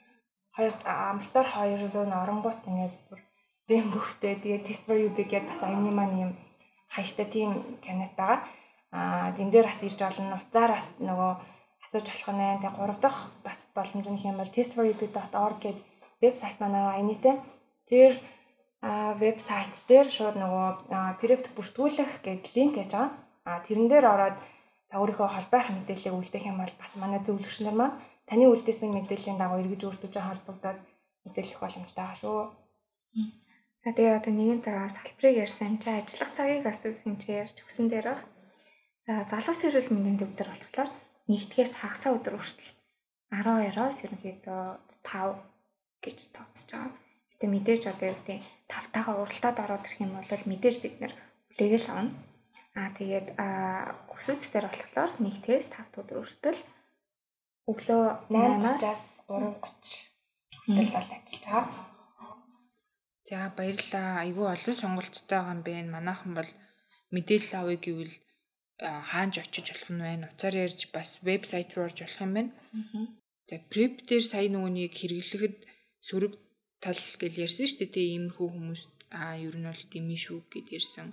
Хоёр 0.54 0.72
амбултор 0.86 1.46
хоёр 1.50 1.80
руу 1.90 2.06
н 2.06 2.14
оронгууд 2.22 2.60
ингээд 2.70 2.96
бүр 3.10 3.20
Rainbow-тэй 3.70 4.34
тэгээ 4.38 4.62
Test 4.66 4.84
for 4.86 4.94
You 4.94 5.10
гэдэг 5.10 5.42
бас 5.50 5.60
аяны 5.66 5.90
маань 5.90 6.22
юм 6.22 6.30
хаягтай 6.86 7.26
тийм 7.34 7.50
кабинет 7.82 8.14
байгаа. 8.14 8.46
Аа 8.94 9.34
тэн 9.34 9.50
дээр 9.50 9.66
бас 9.66 9.82
ирж 9.82 10.00
олно. 10.06 10.38
Уцаар 10.38 10.70
бас 10.78 10.86
нөгөө 11.02 11.32
асууж 11.82 12.06
болох 12.06 12.30
нь. 12.30 12.62
Тэгээ 12.62 12.78
гурав 12.78 12.98
дахь 13.02 13.20
бас 13.42 13.58
боломж 13.74 14.06
нь 14.06 14.22
хэм 14.22 14.38
бол 14.38 14.54
testforub.org 14.54 15.58
гэдэг 15.62 15.97
вебсайт 16.22 16.58
манай 16.60 16.98
аянытай. 16.98 17.40
Тэр 17.88 18.18
вебсайт 18.82 19.74
дээр 19.90 20.08
шууд 20.10 20.36
нөгөө 20.38 21.18
препт 21.18 21.50
бүртгүүлэх 21.56 22.22
гэдэг 22.22 22.54
линк 22.54 22.74
гэж 22.78 22.90
байгаа. 22.94 23.10
А 23.48 23.60
тэрэн 23.66 23.88
дээр 23.90 24.06
ороод 24.06 24.36
өөрийнхөө 24.92 25.28
холбоох 25.28 25.68
мэдээллийг 25.72 26.14
үлдээх 26.14 26.48
юм 26.48 26.62
бол 26.62 26.74
бас 26.78 26.92
манай 26.94 27.20
зөвлөгч 27.24 27.58
нар 27.64 27.76
маань 27.76 27.98
таны 28.28 28.44
үлдээсэн 28.48 28.92
мэдээллийн 28.92 29.40
дагуу 29.40 29.60
эргэж 29.60 29.82
өөртөө 29.88 30.22
холбогдоод 30.22 30.78
мэдээлэх 31.24 31.58
боломжтой 31.60 32.04
байгаа 32.04 32.20
шүү. 32.20 32.40
За 33.84 33.90
тэгээ 33.96 34.18
одоо 34.20 34.32
нэгэн 34.36 34.60
цагаас 34.64 34.94
салбарыг 34.96 35.36
ярьсан 35.44 35.80
чи 35.82 35.88
ажиллах 35.88 36.30
цагийг 36.36 36.62
бас 36.64 36.80
энэ 36.84 37.20
чи 37.22 37.28
ярьж 37.32 37.56
өгсөн 37.64 37.86
дээр 37.88 38.06
баг. 38.12 38.20
За 39.06 39.24
залуус 39.32 39.60
эрүүл 39.64 39.92
мэндийн 39.92 40.18
төв 40.20 40.32
дээр 40.36 40.50
болохоор 40.52 40.90
нэгдгээс 41.28 41.72
хагасаа 41.80 42.16
өдөр 42.16 42.36
хүртэл 42.36 42.72
12-оос 43.32 43.98
ерөнхийдөө 44.04 44.60
5 45.04 45.57
гэж 46.04 46.18
тооцож 46.34 46.68
байгаа. 46.72 46.92
Гэтэ 47.32 47.46
мэдээж 47.46 47.82
одоо 47.92 48.06
юу 48.10 48.18
гэдэг 48.18 48.40
5-таагаа 48.68 49.16
уралдаад 49.22 49.58
ороод 49.64 49.84
ирэх 49.86 50.02
юм 50.04 50.12
бол 50.14 50.44
мэдээж 50.50 50.76
бид 50.82 50.96
нэр 51.00 51.12
хүлээгээл 51.54 51.88
авна. 51.90 52.12
Аа 52.78 52.90
тэгээд 52.98 53.28
өсөд 54.14 54.40
дээр 54.52 54.66
болохоор 54.70 55.12
нэгдгээс 55.24 55.66
5 55.74 56.00
өдөр 56.00 56.18
хүртэл 56.22 56.60
өглөө 57.70 58.04
8-аас 58.30 59.02
3:30 59.28 60.18
хүртэл 60.66 60.92
бол 60.94 61.10
ажиллаж 61.16 61.44
байгаа. 61.44 61.88
За 63.28 63.52
баярлалаа. 63.56 64.24
Айгүй 64.24 64.46
олон 64.54 64.76
сонголттой 64.82 65.36
байгаа 65.36 65.54
юм 65.56 65.62
байна. 65.68 65.94
Манайхан 65.96 66.32
бол 66.38 66.50
мэдээлэл 67.14 67.58
авъя 67.60 67.78
гэвэл 67.84 68.14
хаанч 69.10 69.34
очиж 69.42 69.66
болох 69.68 69.90
нь 69.92 70.04
байна. 70.06 70.24
Уцаар 70.32 70.54
ярьж 70.64 70.80
бас 70.94 71.10
вебсайт 71.26 71.70
руу 71.74 71.84
орж 71.88 71.98
болох 72.00 72.24
юм 72.24 72.32
байна. 72.36 72.52
За 73.48 73.56
prep 73.70 73.94
дээр 74.08 74.24
сая 74.24 74.48
нөгөөнийг 74.48 74.92
хэрэглэхэд 74.96 75.56
сөрөг 76.08 76.34
тал 76.84 77.00
гэж 77.20 77.32
ярьсан 77.46 77.66
шүү 77.68 77.78
дээ. 77.78 77.94
Тэгээ 77.94 78.14
иймэрхүү 78.16 78.48
хүмүүст 78.50 78.92
аа 79.20 79.34
ер 79.46 79.56
нь 79.58 79.68
бол 79.68 79.82
дими 79.92 80.16
шүү 80.24 80.38
гэд 80.52 80.66
ярьсан. 80.78 81.08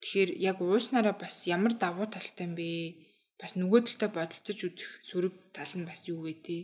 Тэгэхээр 0.00 0.30
яг 0.50 0.56
ууснараа 0.60 1.14
бас 1.22 1.36
ямар 1.56 1.74
давуу 1.84 2.06
талтай 2.10 2.44
юм 2.48 2.54
бэ? 2.58 2.68
Бас 3.40 3.52
нөгөө 3.60 3.80
талтай 3.84 4.10
бодолцож 4.16 4.58
үзэх 4.68 4.90
сөрөг 5.08 5.34
тал 5.56 5.72
нь 5.78 5.88
бас 5.88 6.00
юу 6.12 6.20
вэ 6.24 6.32
те? 6.44 6.56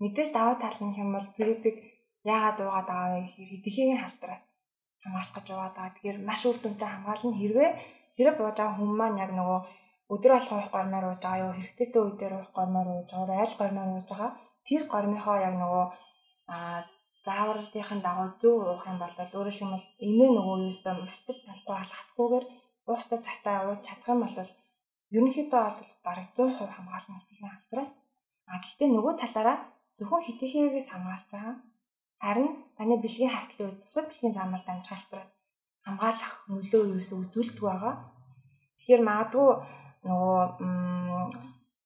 Мэдээж 0.00 0.30
давуу 0.36 0.56
тал 0.62 0.78
нь 0.84 0.98
юм 1.02 1.10
бол 1.16 1.28
prep-ийг 1.36 1.76
яагаад 2.32 2.58
уугаад 2.60 2.88
байгаа 2.90 3.10
вэ 3.14 3.20
гэхээр 3.24 3.50
хэдийхээ 3.52 4.02
халтраас 4.02 4.42
хамгаалах 5.02 5.34
гэж 5.34 5.46
яваад 5.54 5.74
байгаа. 5.76 5.94
Тэгэхээр 5.94 6.18
маш 6.28 6.40
үр 6.48 6.58
дүнтэй 6.60 6.88
хамгаална 6.90 7.38
хэрвээ 7.40 7.70
хэрэг 8.16 8.36
бууж 8.36 8.56
байгаа 8.58 8.76
хүн 8.76 8.92
маань 9.00 9.22
яг 9.24 9.32
нөгөө 9.38 9.60
өдөр 10.12 10.32
уух 10.36 10.68
гормоор 10.74 11.04
ууж 11.08 11.20
байгаа 11.22 11.42
юу 11.44 11.52
хэрэгтэйтэй 11.56 12.02
үе 12.02 12.14
дээр 12.20 12.34
уух 12.36 12.50
гормоор 12.58 12.88
ууж 12.90 13.08
байгаа 13.14 13.38
айл 13.40 13.54
гормоор 13.60 13.90
ууж 13.96 14.08
байгаа. 14.10 14.32
Тэр 14.70 14.82
гормынхоо 14.92 15.36
яг 15.48 15.54
нөгөө 15.58 15.86
аа 16.54 16.78
заавралтын 17.26 18.00
дагуу 18.06 18.28
зөв 18.40 18.54
уух 18.62 18.86
юм 18.86 18.98
бол 19.02 19.14
өөрөөр 19.18 19.56
хэлбэл 19.58 19.86
эмээ 20.06 20.30
нөгөө 20.38 20.56
юусаа 20.70 20.94
мартаж 20.94 21.36
санахгүй 21.42 21.76
алхасгүйгээр 21.78 22.46
уухтай 22.90 23.18
цагтаа 23.26 23.56
ууж 23.66 23.80
чадах 23.86 24.08
юм 24.14 24.20
бол 24.22 24.36
ерөнхийдөө 25.16 25.62
бол 25.66 25.90
бараг 26.06 26.28
100% 26.38 26.76
хамгаална 26.76 27.18
гэдгийг 27.18 27.42
халтраас 27.50 27.90
а 28.50 28.62
гэхдээ 28.62 28.88
нөгөө 28.94 29.12
талаараа 29.20 29.58
зөвхөн 29.98 30.24
хитэхээс 30.26 30.88
хамгаалж 30.90 31.28
байгаа 31.34 31.56
Харин 32.20 32.48
таны 32.76 33.00
бэлгийн 33.00 33.32
хавтлын 33.32 33.66
үед 33.68 33.80
бусад 33.80 34.04
бэлгийн 34.08 34.36
замаар 34.36 34.62
дамжих 34.64 34.92
халтраас 34.92 35.30
хамгаалах 35.84 36.32
нөлөө 36.52 36.82
ерөөсөө 36.92 37.18
үзүүлдэг 37.24 37.64
байгаа. 37.64 37.94
Тэгэхээр 38.76 39.02
магадгүй 39.08 39.48
нөгөө 40.04 40.40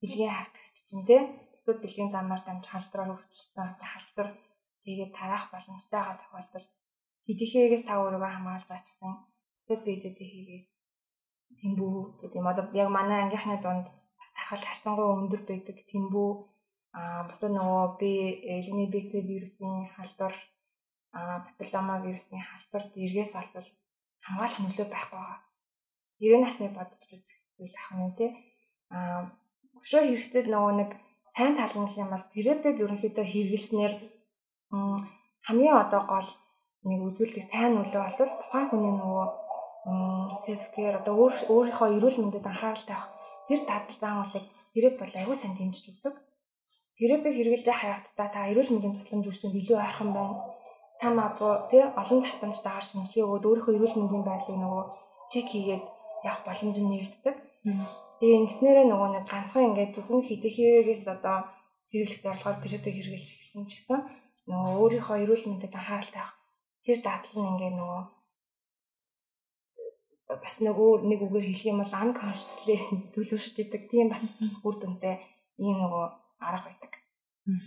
бэлгийн 0.01 0.35
хавтгч 0.35 0.77
чинь 0.91 1.07
те 1.07 1.17
бусад 1.65 1.81
бэлгийн 1.81 2.13
замаар 2.13 2.43
дамжих 2.45 2.73
халтраар 2.73 3.17
өвчлөлтөө 3.17 3.89
халтар 3.93 4.29
тэгээд 4.85 5.17
тараах 5.17 5.49
боломжтой 5.49 5.97
байгаа 6.01 6.21
тохиолдолд 6.21 6.71
хэдийхээс 7.27 7.85
та 7.89 7.97
өөрийгөө 8.05 8.33
хамгаалж 8.37 8.69
ачсан 8.77 9.13
бусад 9.57 9.81
биедэдхийгээс 9.87 10.67
тэмбүү 11.61 12.21
гэдэг 12.21 12.39
юм 12.41 12.49
одоо 12.53 12.65
яг 12.83 12.89
манай 12.93 13.19
ангийнхны 13.25 13.57
дунд 13.65 13.87
бас 14.19 14.31
тархал 14.37 14.65
харцангуй 14.69 15.09
өндөр 15.17 15.43
байдаг 15.49 15.79
тэмбүү 15.89 16.31
а 16.99 17.01
бусад 17.29 17.53
нөгөө 17.57 17.85
би 18.01 18.13
элэгний 18.55 18.89
БЦ 18.93 19.13
вирусын 19.29 19.73
халдвар 19.97 20.35
а 21.17 21.41
папиллома 21.47 21.95
вирусын 22.05 22.45
халдварт 22.45 22.93
эргээс 23.05 23.33
олбол 23.41 23.69
хамгаалах 24.25 24.61
нөлөө 24.61 24.87
байхгүй 24.93 25.19
байгаа. 25.19 25.41
90 26.21 26.45
насны 26.45 26.69
бодож 26.77 27.03
үзэх 27.15 27.41
зүйл 27.57 27.77
ах 27.81 27.91
нь 27.97 28.15
тий. 28.19 28.31
а 28.95 28.99
өшөө 29.81 30.03
хэрэгтэй 30.07 30.43
нөгөө 30.53 30.75
нэг 30.81 30.91
сайн 31.37 31.55
тал 31.59 31.75
нь 31.83 31.93
юм 32.03 32.09
бол 32.15 32.25
препэг 32.33 32.77
ерөнхийдөө 32.85 33.27
хэрэглэснээр 33.29 33.95
хамгийн 35.47 35.77
одоо 35.83 36.03
гол 36.13 36.29
нэг 36.89 37.01
үзүүлдэг 37.09 37.45
сайн 37.51 37.73
нөлөө 37.75 38.03
бол 38.07 38.33
тухайн 38.41 38.69
хүний 38.71 38.95
нөгөө 38.97 39.27
self 40.45 40.65
care 40.75 40.97
одоо 41.01 41.15
өөрийнхөө 41.55 41.89
эрүүл 41.97 42.19
мэндэд 42.21 42.47
анхаарал 42.49 42.85
тавих 42.89 43.09
тэр 43.49 43.61
дадал 43.69 43.99
заамуулыг 44.01 44.45
преп 44.73 44.95
бол 45.01 45.15
аюул 45.21 45.39
сайн 45.41 45.55
дэмжиж 45.57 45.85
өгдөг. 45.93 46.15
Гэрээпийг 46.99 47.35
хэрэгжилж 47.37 47.69
хавцдаа 47.75 48.29
та 48.33 48.49
эрүүл 48.51 48.71
мэндийн 48.73 48.95
тусламж 48.97 49.27
үүсгэнд 49.29 49.59
илүү 49.61 49.79
ойрхон 49.83 50.11
байна. 50.17 50.37
Та 51.01 51.07
магадгүй 51.11 51.53
тий 51.71 51.83
олон 52.01 52.21
татамжтайгаар 52.23 52.87
шинжилгээ 52.87 53.27
өгөөд 53.27 53.45
өөрийнхөө 53.49 53.75
эрүүл 53.77 53.99
мэндийн 53.99 54.25
байдлыг 54.27 54.59
нөгөө 54.63 54.85
чек 55.31 55.47
хийгээд 55.51 55.85
явах 56.29 56.43
боломж 56.47 56.77
нь 56.81 56.91
нэгддэг. 56.91 57.35
Тэгээ 58.25 58.41
ингэснээрээ 58.41 58.87
нөгөө 58.89 59.09
нэг 59.21 59.25
ганцхан 59.29 59.69
ингээд 59.69 60.01
зөвхөн 60.01 60.25
хэдэхээс 60.25 61.05
одоо 61.13 61.45
зэрэглэх 61.93 62.25
зорилгоор 62.25 62.57
гэрээпийг 62.65 62.97
хэрэгжилж 62.97 63.37
гисэн 63.37 63.69
ч 63.69 63.85
гэсэн 63.85 64.01
нөгөө 64.49 64.73
өөрийнхөө 64.81 65.17
эрүүл 65.29 65.45
мэндэд 65.45 65.77
анхаарал 65.77 66.09
тавих 66.09 66.33
тэр 66.89 66.99
дадал 67.05 67.37
нь 67.37 67.51
ингээд 67.53 67.77
нөгөө 67.77 68.03
бас 70.41 70.57
нөгөө 70.65 70.91
нэг 71.05 71.21
үгээр 71.21 71.47
хэлэх 71.53 71.69
юм 71.69 71.79
бол 71.85 71.93
unconsciously 72.01 72.77
төлөвшөж 73.13 73.57
идэг 73.61 73.83
тийм 73.93 74.09
бас 74.09 74.25
үр 74.65 74.77
дүнтэй 74.81 75.21
ийм 75.61 75.77
нөгөө 75.85 76.05
арга 76.49 76.73
байдаг. 76.73 76.93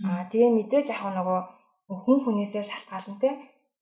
Аа 0.09 0.25
тэгээ 0.25 0.57
мэдээж 0.57 0.89
яг 0.89 1.05
нөгөө 1.05 1.39
хүн 2.01 2.17
хүнээсээ 2.25 2.65
шалтгаална 2.65 3.21
те. 3.21 3.29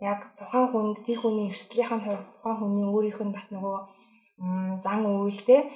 Яг 0.03 0.35
тухайн 0.35 0.67
хүнд 0.75 1.07
тэр 1.07 1.23
хүний 1.23 1.47
эрсдлийнхэн 1.55 2.03
хувьд 2.03 2.27
тухайн 2.35 2.59
хүний 2.59 2.83
өөрийнх 2.83 3.23
нь 3.23 3.31
бас 3.31 3.47
нөгөө 3.47 3.77
зан 4.83 5.07
үйлтэй 5.07 5.71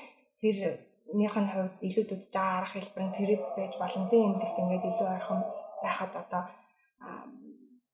тэрнийх 1.09 1.35
нь 1.41 1.49
хувьд 1.49 1.75
илүү 1.81 2.03
үзэж 2.05 2.33
байгаа 2.33 2.57
арга 2.61 2.73
хэлбэр 2.77 3.05
нь 3.09 3.15
тэр 3.17 3.29
байж 3.57 3.73
болно 3.81 4.05
те. 4.09 4.17
Эмнэлэгт 4.21 4.61
ингээд 4.61 4.89
илүү 4.89 5.07
ойрхон 5.09 5.41
байхад 5.81 6.13
одоо 6.21 6.41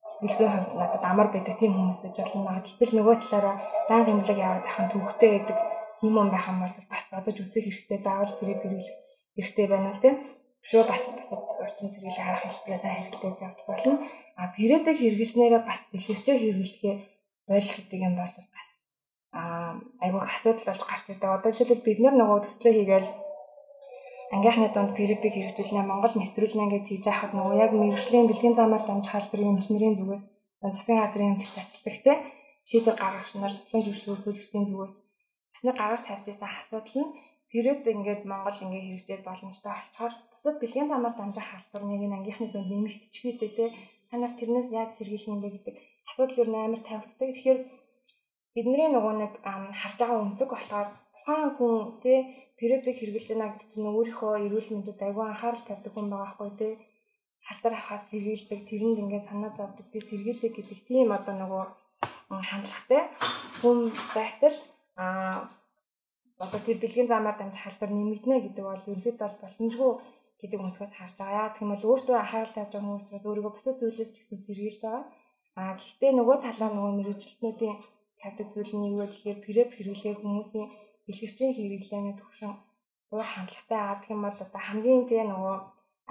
сэтгэл 0.04 0.36
зүйн 0.36 0.52
хувьд 0.52 0.72
надад 0.76 1.04
амар 1.08 1.28
байдаг 1.32 1.56
тийм 1.56 1.72
хүмүүс 1.72 2.00
гэж 2.04 2.16
болно. 2.20 2.60
Гэтэл 2.60 2.96
нөгөө 3.00 3.16
талаараа 3.24 3.56
байнга 3.88 4.12
эмнэлэг 4.12 4.38
яваад 4.44 4.64
байхын 4.68 4.92
төвхтэй 4.92 5.30
байдаг 5.32 5.58
тийм 6.00 6.14
юм 6.20 6.28
байх 6.30 6.46
юм 6.52 6.58
бол 6.60 6.76
бас 6.92 7.04
бодож 7.10 7.36
үзэх 7.40 7.64
хэрэгтэй. 7.64 7.98
Заавал 8.04 8.36
тэрийг 8.38 8.60
хэрэглэх 8.60 8.96
хэрэгтэй 9.34 9.66
байна 9.66 9.96
те 10.04 10.10
шүү 10.66 10.82
бас 10.82 11.02
бас 11.14 11.30
урчин 11.62 11.90
сэргийлэх 11.94 12.26
арга 12.26 12.50
хэлбэрээ 12.50 12.80
сайн 12.82 12.96
хэрэглээд 13.06 13.38
явж 13.46 13.60
болно. 13.70 13.94
А 14.34 14.50
периодыг 14.54 14.98
хэрэглэснээрээ 14.98 15.62
бас 15.62 15.80
бэлгэвчээ 15.94 16.36
хэрэглэхээ 16.42 16.96
бойл 17.46 17.70
гэдэг 17.70 18.00
юм 18.02 18.14
бол 18.18 18.34
бас 18.34 18.68
а 19.36 19.76
айгуух 20.04 20.28
асуудал 20.32 20.66
болж 20.68 20.82
гарч 20.88 21.04
ирдэг. 21.12 21.28
Одоо 21.28 21.50
жишээлбэл 21.52 21.86
бид 21.86 21.98
нар 22.00 22.14
нөгөө 22.16 22.38
төслөө 22.44 22.72
хийгээл 22.76 23.08
ангийнхны 24.34 24.68
дунд 24.72 24.90
препиг 24.96 25.32
хэрэгжүүлнэ 25.34 25.82
Монгол 25.86 26.14
нэвтрүүлнэ 26.16 26.64
гэж 26.72 26.84
хийж 26.88 27.04
яхад 27.12 27.32
нөгөө 27.36 27.54
яг 27.64 27.70
мэрэгжлийн 27.76 28.26
бэлгийн 28.28 28.58
замаар 28.58 28.82
дамжих 28.88 29.12
халдварын 29.12 29.52
эмчнэрийн 29.54 29.98
зүгээс 29.98 30.24
засгийн 30.74 31.00
газрын 31.00 31.30
эмнэлэгт 31.30 31.60
ажилтдаг 31.62 31.96
те 32.02 32.12
шийдвэр 32.68 32.96
гаргагч 32.98 33.30
нар 33.38 33.54
цэцлэн 33.54 33.84
зөвшлөг 33.84 34.14
үзүүлэгчдийн 34.18 34.66
зүгээс 34.66 34.94
бас 35.52 35.62
нэг 35.62 35.76
гаргаж 35.78 36.02
тавьж 36.04 36.24
байсан 36.26 36.50
асуудал 36.50 36.96
нь 37.02 37.14
преп 37.50 37.82
ингээд 37.86 38.22
Монгол 38.30 38.58
ингээд 38.64 38.86
хэрэгжээд 38.88 39.22
боломжтой 39.28 39.72
болчоор 39.76 40.12
бусад 40.32 40.56
бэлгийн 40.58 40.90
замаар 40.90 41.14
дамжих 41.16 41.46
халдварыг 41.46 42.02
ангийнхны 42.16 42.48
дунд 42.50 42.68
нэмэгдчихвээ 42.72 43.36
те 43.38 43.66
та 44.10 44.14
нар 44.18 44.32
тэрнээс 44.38 44.68
яаж 44.78 44.90
сэргийлэх 44.98 45.30
юм 45.30 45.40
бэ 45.42 45.48
гэдэг 45.54 45.74
асуудал 46.08 46.38
юу 46.42 46.48
нээр 46.50 46.82
тавигддаг. 46.86 47.28
Тэгэхээр 47.34 47.60
бидний 48.56 48.88
нөгөө 48.88 49.14
нэг 49.20 49.32
харж 49.80 49.96
байгаа 50.00 50.24
өнцөг 50.24 50.48
болохоор 50.52 50.88
тухайн 51.12 51.50
хүн 51.56 51.74
тий 52.02 52.18
периодыг 52.58 52.96
хэрэгжилж 52.96 53.28
байна 53.36 53.52
гэдэг 53.52 53.68
чинь 53.68 53.90
өөрийнхөө 53.92 54.32
эрүүл 54.46 54.68
мэндэд 54.72 55.00
айгүй 55.06 55.24
анхаарал 55.28 55.64
тавьдаг 55.66 55.92
хүн 55.92 56.08
байгаа 56.10 56.32
хгүй 56.32 56.50
тий 56.60 56.72
халдар 57.46 57.72
авахаас 57.76 58.04
сэргийлдэг 58.10 58.60
тэрэнд 58.68 59.00
ингээд 59.02 59.28
санаа 59.28 59.52
зовдөг 59.58 59.86
тий 59.92 60.02
сэргийлдэг 60.08 60.52
гэдэг 60.56 60.78
тийм 60.88 61.08
одоо 61.18 61.34
нөгөө 61.36 61.64
хандлагатай 62.50 63.02
хүн 63.60 63.78
байтал 64.16 64.56
а 64.96 65.04
одоо 66.44 66.60
тэр 66.66 66.76
бэлгийн 66.82 67.08
замаар 67.12 67.36
дамжих 67.38 67.62
халдар 67.62 67.90
нэмэгдэнэ 67.92 68.36
гэдэг 68.44 68.64
бол 68.66 68.84
ерөөд 68.92 69.18
бол 69.20 69.36
боломжгүй 69.42 69.92
гэдэг 70.40 70.60
өнцгөөс 70.64 70.92
харж 70.96 71.16
байгаа. 71.18 71.44
Яг 71.48 71.54
тийм 71.56 71.68
бол 71.72 71.84
өөртөө 71.90 72.16
анхаарал 72.18 72.52
тавьж 72.54 72.72
байгаа 72.72 72.88
хүн 72.88 73.00
учраас 73.00 73.24
өөрийгөө 73.28 73.52
бусад 73.56 73.76
зүйлээс 73.80 74.10
ч 74.12 74.16
гэсэн 74.20 74.38
сэргийлж 74.44 74.80
байгаа. 74.84 75.04
А 75.56 75.60
гэхдээ 75.80 76.12
нөгөө 76.12 76.36
талаар 76.44 76.72
нөгөө 76.76 76.92
мэрэгчлэтнүүдийн 76.98 77.76
тавьдаг 78.26 78.48
зүйл 78.50 78.74
нь 78.74 78.90
юу 78.90 78.98
вэ 78.98 79.06
гэхээр 79.06 79.38
преп 79.44 79.70
хэрэглээ 79.74 80.14
хүмүүсийн 80.18 80.66
бэлгэвчийн 81.06 81.54
хэрэглээний 81.54 82.14
төвшин 82.18 82.52
уур 83.14 83.26
хандлагатай 83.30 83.78
аа 83.78 83.96
гэх 84.02 84.10
юм 84.10 84.22
бол 84.26 84.38
одоо 84.44 84.62
хамгийн 84.66 85.06
тий 85.06 85.22
нөгөө 85.22 85.56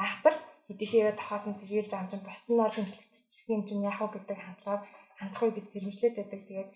айхтар 0.04 0.36
хэдийхээ 0.68 1.20
тохоос 1.20 1.46
нь 1.48 1.60
сэргийлж 1.60 1.92
чинь 1.92 2.26
бусд 2.26 2.46
нь 2.48 2.60
бол 2.62 2.76
хэмжлэгдчих 2.76 3.46
юм 3.52 3.62
чинь 3.68 3.86
яах 3.90 4.00
вэ 4.00 4.08
гэдэг 4.16 4.40
хандлагаар 4.40 4.82
хандах 5.20 5.42
уу 5.44 5.52
гэж 5.56 5.66
сэрэмжлээд 5.68 6.16
байдаг. 6.18 6.42
Тэгээд 6.48 6.72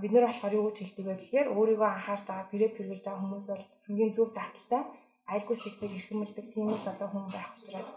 бид 0.00 0.12
нар 0.12 0.26
болохоор 0.26 0.54
юу 0.58 0.66
гэж 0.70 0.76
хэлдэг 0.78 1.06
вэ 1.06 1.14
гэхээр 1.18 1.48
өөрийгөө 1.56 1.90
анхаарч 1.90 2.24
байгаа 2.26 2.50
преп 2.50 2.72
хэрэглэж 2.74 3.02
байгаа 3.04 3.22
хүмүүс 3.22 3.46
бол 3.50 3.64
хамгийн 3.84 4.12
зөв 4.14 4.28
таталтай 4.38 4.82
айлгүй 5.32 5.56
сексийг 5.58 5.92
эрхэмлдэг 5.98 6.46
тийм 6.54 6.68
л 6.70 6.90
одоо 6.92 7.08
хүн 7.10 7.26
байх 7.34 7.50
учраас 7.58 7.88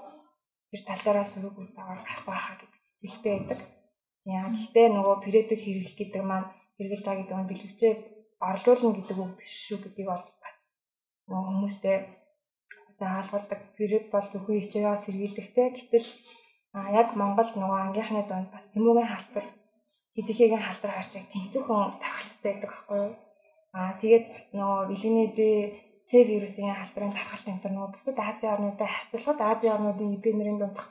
тэр 0.69 0.81
тал 0.87 1.01
дээрээ 1.05 1.27
сөрөг 1.33 1.55
үтээр 1.61 1.87
гарах 2.01 2.25
байхаа 2.29 2.55
гэдэг 2.61 2.81
сэтгэлтэй 2.87 3.33
байдаг. 3.37 3.59
Яа 4.25 4.47
гэхдээ 4.53 4.87
нөгөө 4.95 5.15
препийг 5.23 5.59
хэрэглэх 5.61 5.95
гэдэг 5.99 6.23
маань 6.23 6.47
хэрэгжилж 6.77 7.05
байгаа 7.05 7.21
гэдэг 7.21 7.37
нь 7.39 7.49
бэлгэвчээ 7.49 7.93
орлуулна 8.49 8.91
гэдэг 8.97 9.17
үг 9.23 9.31
биш 9.39 9.51
шүү 9.67 9.77
гэдгийг 9.81 10.07
бол 10.11 10.25
бас 10.43 10.55
хүмүүстэй 11.27 11.97
заалгуулдаг. 12.99 13.59
Преп 13.75 14.05
бол 14.13 14.27
зөвхөн 14.31 14.61
хичээгээ 14.61 14.97
сэргийлдэгтэй. 15.03 15.67
Гэтэл 15.75 16.07
яг 16.99 17.07
Монголд 17.19 17.53
нөгөө 17.57 17.79
ангийнхны 17.85 18.21
донд 18.27 18.47
бас 18.53 18.65
тэмүүгийн 18.73 19.09
халтар 19.11 19.45
хэдийхээгийн 20.15 20.65
халтар 20.65 20.91
харчиг 20.93 21.25
тэнцвхэн 21.31 21.97
тархалттай 22.01 22.51
байдаг 22.53 22.71
аахгүй 22.73 22.97
юу? 23.05 23.13
Аа 23.77 23.91
тэгээд 24.01 24.25
нөгөө 24.57 24.81
вилиний 24.91 25.29
Б 25.37 25.39
С 26.03 26.11
вирусын 26.11 26.67
халтрын 26.75 27.15
тархалт 27.15 27.47
энэ 27.47 27.63
нөгөө 27.73 27.93
бусад 27.95 28.19
Азийн 28.19 28.53
орнуудад 28.53 28.91
харьцуулахад 28.91 29.39
Азийн 29.41 29.73
орнуудын 29.75 30.15
эпи 30.17 30.29
нэрийн 30.35 30.59
дундх 30.59 30.83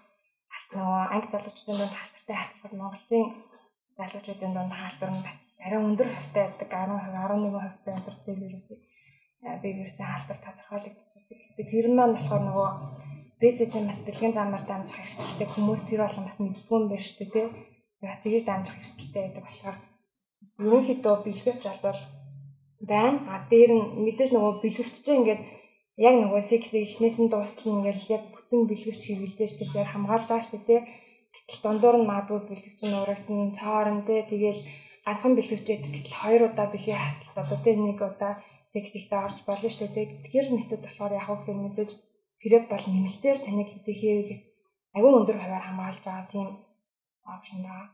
нөгөө 0.73 1.01
анги 1.15 1.29
залуучдын 1.33 1.79
дунд 1.79 1.95
халтартай 2.01 2.37
харьцуулахад 2.37 2.81
Монголын 2.81 3.29
залуучуудын 3.99 4.53
дунд 4.57 4.73
халтар 4.73 5.11
нь 5.13 5.25
бас 5.27 5.39
арай 5.65 5.81
өндөр 5.81 6.09
хавтай 6.11 6.43
байдаг 6.51 6.69
10% 6.69 7.15
11% 7.15 7.63
хавтай 7.67 7.93
өндөр 7.95 8.17
цэг 8.25 8.37
вирусын 8.43 8.79
би 9.63 9.69
вирусын 9.79 10.07
халтар 10.07 10.39
тодорхойлогдчихдаг. 10.43 11.39
Гэтэ 11.57 11.71
тэр 11.71 11.87
маань 11.91 12.15
болохоор 12.15 12.43
нөгөө 12.47 12.71
чинь 13.43 13.91
бас 13.91 13.99
бэлгийн 14.07 14.35
замаар 14.39 14.63
дамжих 14.67 15.03
эрсдэлтэй 15.03 15.49
хүмүүс 15.51 15.83
тэр 15.91 16.07
болон 16.07 16.25
бас 16.27 16.39
мэддгүй 16.39 16.77
юм 16.79 16.87
байна 16.87 17.03
шүү 17.03 17.19
дээ 17.19 17.31
тий. 17.35 17.47
Бас 18.03 18.19
тэгэж 18.23 18.43
дамжих 18.47 18.79
эрсдэлтэй 18.79 19.23
байдаг 19.23 19.45
болохоор 19.47 19.79
ерөнхийдөө 20.63 21.15
бэлгэвч 21.27 21.63
бол 21.83 22.01
байна. 22.87 23.19
А 23.31 23.35
дээр 23.51 23.71
нь 23.75 23.87
мэдээж 24.05 24.31
нөгөө 24.31 24.53
бэлгэвч 24.63 24.95
чинь 25.03 25.27
ингээд 25.27 25.43
яг 26.07 26.15
нөгөө 26.23 26.43
секс 26.43 26.71
эхнээс 26.71 27.17
нь 27.19 27.31
дуустал 27.31 27.75
ингээл 27.75 28.15
яг 28.17 28.23
бүтэн 28.31 28.61
бэлгэвч 28.71 29.03
хэрэгжилж 29.11 29.55
тэр 29.59 29.71
чинь 29.75 29.91
хамгаалж 29.91 30.27
байгаа 30.31 30.47
шүү 30.47 30.63
дээ 30.63 30.67
тий. 30.71 30.81
Гэтэл 31.35 31.63
дундуур 31.67 31.97
нь 31.99 32.09
магадгүй 32.11 32.41
бэлгэвч 32.47 32.81
нь 32.87 32.95
урагдсан 32.95 33.59
цаорн 33.59 34.01
тий. 34.07 34.21
Тэгээл 34.23 34.63
ганцхан 35.05 35.35
бэлгэвчээд 35.37 35.85
гэтэл 35.91 36.17
хоёр 36.23 36.43
удаа 36.51 36.67
бэлгийн 36.71 37.01
хаталт 37.03 37.37
одоо 37.43 37.59
тий 37.65 37.77
нэг 37.77 37.99
удаа 37.99 38.33
секс 38.73 38.93
ихтэй 38.95 39.19
орж 39.19 39.39
болно 39.45 39.69
шүү 39.69 39.89
дээ. 39.93 40.07
Тэгэхээр 40.25 40.49
метод 40.57 40.81
болохоор 40.83 41.13
яг 41.19 41.27
хөө 41.27 41.55
мэдээж 41.55 41.91
преп 42.41 42.65
бол 42.71 42.87
нэмэлтээр 42.89 43.39
таныг 43.43 43.69
хэдийхээс 43.71 44.43
агүй 44.97 45.13
өндөр 45.19 45.39
хуваар 45.39 45.65
хамгаалж 45.67 46.03
байгаа 46.05 46.27
тийм 46.33 46.49
опшн 47.35 47.61
байгаа. 47.67 47.89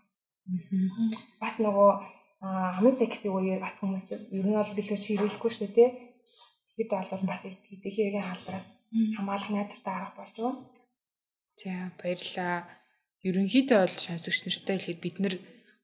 Бас 1.42 1.54
нөгөө 1.60 1.90
амын 2.78 2.94
сексийн 2.94 3.34
үеэр 3.34 3.60
бас 3.60 3.76
хүмүүс 3.78 4.04
ер 4.12 4.46
нь 4.46 4.58
бол 4.58 4.76
бэлгэвч 4.76 5.04
хэрэглэхгүй 5.04 5.52
шүү 5.52 5.68
дээ 5.74 5.90
хэд 6.78 6.90
бол 6.94 7.24
бас 7.26 7.42
эдгээр 7.42 8.22
халдраас 8.22 8.66
хамгаалах 9.16 9.50
найдвартай 9.50 9.94
арга 9.94 10.16
болж 10.16 10.34
байгаа. 10.38 10.54
За 11.58 11.72
баярлаа. 11.98 12.56
Ерөнхийдөө 13.26 13.78
бол 13.82 13.96
сонсогч 13.98 14.38
нартай 14.46 14.78
хэлэхэд 14.78 15.02
бид 15.02 15.16
нар 15.18 15.34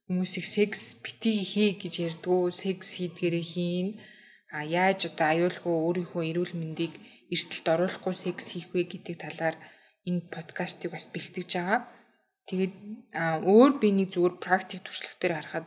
хүмүүсийг 0.06 0.46
секс 0.46 1.00
бити 1.00 1.32
хий 1.40 1.70
гэж 1.80 1.94
ярьдгүү, 2.06 2.52
секс 2.52 3.00
хийдгээрээ 3.00 3.44
хийн. 3.52 3.88
А 4.54 4.62
яаж 4.62 5.08
одоо 5.08 5.28
аюулгүй 5.32 5.74
өөрийнхөө 5.74 6.22
эрүүл 6.30 6.54
мэндийг 6.60 6.94
эрсдэлд 7.32 7.66
оруулахгүй 7.74 8.14
секс 8.14 8.44
хийх 8.52 8.68
вэ 8.70 8.86
гэдэг 8.86 9.16
талаар 9.18 9.56
энэ 10.06 10.28
подкастыг 10.30 10.92
бас 10.92 11.08
бэлтгэж 11.08 11.50
байгаа. 11.56 11.80
Тэгээд 12.46 12.74
өөр 13.48 13.72
би 13.80 13.88
нэг 13.96 14.08
зүгээр 14.12 14.36
практик 14.44 14.84
туршлага 14.84 15.16
дээр 15.18 15.34
харахад 15.40 15.66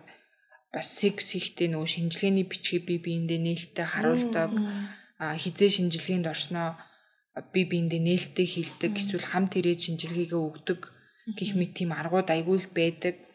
бас 0.70 0.88
секс 0.94 1.34
хийхдээ 1.34 1.74
нөгөө 1.74 1.90
шинжилгээний 1.90 2.46
бичгийг 2.46 2.84
би 2.86 2.96
биендээ 3.02 3.40
нээлттэй 3.42 3.88
харуулдаг. 3.90 4.52
Хизээ 5.18 5.70
шинжилгээнд 5.74 6.30
орсноо 6.30 6.78
би 7.54 7.66
биэндээ 7.66 8.02
нээлттэй 8.06 8.48
хилдэг 8.48 8.94
эсвэл 9.02 9.26
хамт 9.26 9.58
ирээд 9.58 9.82
шинжилгээгээ 9.86 10.42
өгдөг 10.42 10.82
гэх 11.38 11.52
мэт 11.58 11.74
тийм 11.78 11.92
аргууд 11.94 12.30
айгүй 12.30 12.58
их 12.62 12.70
байдаг. 12.74 13.27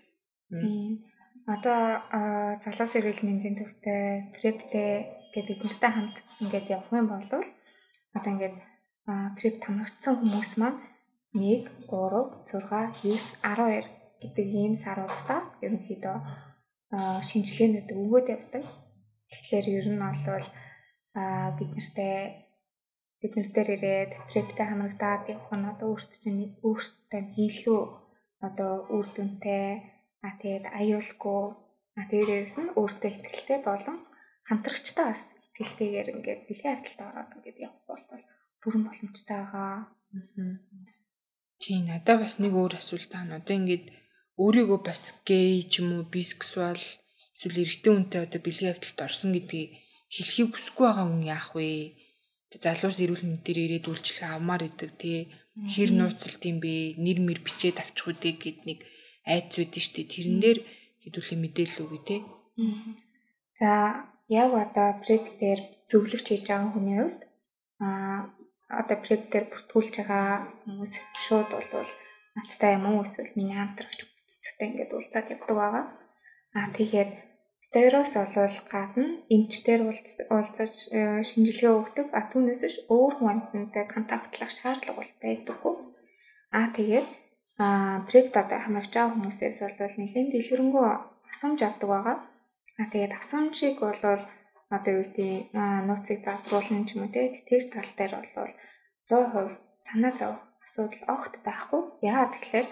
Тийм. 0.60 0.92
Одоо 1.48 1.80
залуус 2.62 2.92
эрүүл 2.98 3.24
мэндийн 3.24 3.56
төвтэй, 3.58 4.30
прептэй 4.36 4.92
гэдэг 5.32 5.56
бид 5.58 5.64
нартай 5.64 5.90
хамт 5.90 6.16
ингээд 6.42 6.72
явах 6.76 6.92
юм 6.92 7.08
бол 7.08 7.24
одоо 8.14 8.30
ингээд 8.32 8.56
преп 9.38 9.56
тамрагдсан 9.64 10.14
хүмүүс 10.20 10.52
маань 10.60 10.78
1 11.34 11.66
3 11.88 12.44
6 12.44 12.60
9 13.00 13.16
12 13.42 13.88
гэдэг 14.22 14.46
ийм 14.62 14.74
саруудаа 14.76 15.40
ерөнхийдөө 15.64 16.16
шинжилгээнүүд 17.28 17.88
өгөөд 18.00 18.26
явдаг. 18.36 18.64
Тэгэхээр 19.32 19.66
ер 19.78 19.86
нь 19.96 20.04
аа 21.16 21.48
бид 21.56 21.70
нартай 21.76 22.46
бид 23.20 23.32
нартай 23.36 23.64
ирээд 23.74 24.12
прептэй 24.28 24.66
хамрагдаад 24.68 25.24
явах 25.32 25.52
нь 25.56 25.70
одоо 25.72 25.88
өөрт 25.92 26.12
чинь 26.22 26.56
өөртөө 26.68 27.22
илүү 27.46 27.82
одоо 28.46 28.72
үр 28.96 29.06
дүнтэй 29.14 29.66
а 30.26 30.28
тэгээд 30.40 30.66
аюулгүй 30.80 31.42
а 31.98 32.02
дээрээс 32.10 32.56
нь 32.62 32.74
өөртөө 32.80 33.10
ихтэй 33.36 33.60
болон 33.68 33.98
хамтрагчтай 34.48 35.06
бас 35.10 35.22
ихтэйгээр 35.62 36.08
ингээд 36.14 36.40
бэлгийн 36.48 36.74
хавталтай 36.74 37.06
ороод 37.10 37.32
ингээд 37.36 37.58
явах 37.66 37.82
бол 37.88 38.22
бүрэн 38.62 38.82
боломжтой 38.86 39.38
байгаа. 39.42 39.76
Тий 41.62 41.78
надад 41.82 42.18
бас 42.22 42.34
нэг 42.42 42.52
өөр 42.54 42.74
асуулт 42.80 43.10
таана. 43.12 43.38
Одоо 43.40 43.54
ингээд 43.60 43.86
өөрийгөө 44.42 44.80
бас 44.88 45.02
гей 45.28 45.62
ч 45.70 45.72
юм 45.80 45.88
уу 45.92 46.04
бисексуал 46.14 46.82
эсвэл 47.34 47.62
эрэгтэй 47.62 47.92
хүнтэй 47.92 48.20
одоо 48.26 48.40
бэлгийн 48.42 48.72
хавталт 48.72 49.00
орсон 49.06 49.30
гэдгийг 49.34 49.70
хэлхийг 50.14 50.50
хүсэхгүй 50.52 50.86
байгаа 50.86 51.06
хүн 51.08 51.24
яах 51.36 51.50
вэ? 51.56 51.68
Залуус 52.64 52.98
эрүүл 53.00 53.24
мэнд 53.24 53.42
дээр 53.44 53.58
ирээд 53.64 53.86
үйлчлэг 53.88 54.28
авмаар 54.36 54.62
идэг 54.68 54.90
тий. 55.00 55.18
Хэр 55.72 55.90
нууцлт 55.96 56.42
юм 56.50 56.58
бэ? 56.64 57.00
Нэр 57.04 57.18
мэр 57.24 57.40
бичээд 57.40 57.80
авчих 57.80 58.12
үдэ 58.12 58.30
гэд 58.36 58.58
нэг 58.68 58.78
айц 59.26 59.50
үүд 59.58 59.72
нь 59.76 59.84
штэ. 59.86 60.02
Тэрэн 60.12 60.38
дээр 60.42 60.58
хэдүүлээ 61.02 61.38
мэдээлэл 61.40 61.82
өгье 61.84 62.00
тий. 62.06 62.20
За 63.58 63.70
яг 64.28 64.50
одоо 64.64 64.88
преп 65.02 65.24
дээр 65.40 65.60
зөвлөгч 65.90 66.26
хийж 66.28 66.44
байгаа 66.48 66.72
хүний 66.72 66.98
хувьд 66.98 67.20
аа 67.84 68.18
одоо 68.80 68.96
преп 69.04 69.22
дээр 69.30 69.46
бүртгүүлж 69.50 69.94
байгаа 69.98 70.28
хүмүүс 70.64 70.92
шууд 71.24 71.48
болвол 71.52 71.90
надтай 72.36 72.72
юм 72.78 72.84
уу 72.88 73.04
эсвэл 73.04 73.36
миний 73.36 73.58
хамтрагч 73.58 73.98
бүццэгтэй 74.04 74.66
ингээд 74.68 74.94
уулзаад 74.94 75.32
явдаг 75.34 75.56
байгаа. 75.58 75.84
Аа 76.56 76.68
тэгээд 76.78 77.12
Хоёроос 77.72 78.12
олвол 78.20 78.56
гадна 78.68 79.24
эмчтэр 79.32 79.80
уулзаж 80.28 80.74
э, 80.92 81.24
шинжилгээ 81.24 81.72
өгдөг. 81.80 82.06
А 82.12 82.28
түүнээс 82.28 82.62
биш 82.68 82.76
өөр 82.92 83.12
хүн 83.16 83.32
амьтантай 83.32 83.88
контактлах 83.88 84.52
шаардлага 84.52 85.00
бол 85.00 85.12
байдаггүй. 85.24 85.74
А 86.52 86.68
тэгээд 86.76 87.08
а 87.62 88.02
прект 88.08 88.34
одоо 88.42 88.58
хамрагч 88.62 88.92
байгаа 88.94 89.14
хүмүүсээс 89.14 89.58
бол 89.78 89.94
нэлийн 90.00 90.28
дэлгэрэнгүй 90.30 90.86
асуумж 91.30 91.60
авдаг 91.62 91.88
байгаа. 91.94 92.16
А 92.80 92.84
тэгээд 92.92 93.12
асуумжийг 93.20 93.78
бол 93.80 94.02
одоо 94.76 94.92
юу 94.98 95.04
гэдэг 95.06 95.52
нууцыг 95.86 96.18
задруулна 96.26 96.84
ч 96.86 96.90
юм 96.96 97.04
уу 97.04 97.14
те 97.14 97.22
тэгж 97.48 97.66
тал 97.70 97.90
дээр 97.98 98.12
бол 98.18 98.52
100% 99.06 99.62
санаа 99.86 100.12
зовох 100.18 100.42
асуудал 100.64 101.02
огт 101.14 101.34
байхгүй. 101.46 101.80
Яагаад 102.10 102.32
тэгэхээр 102.34 102.68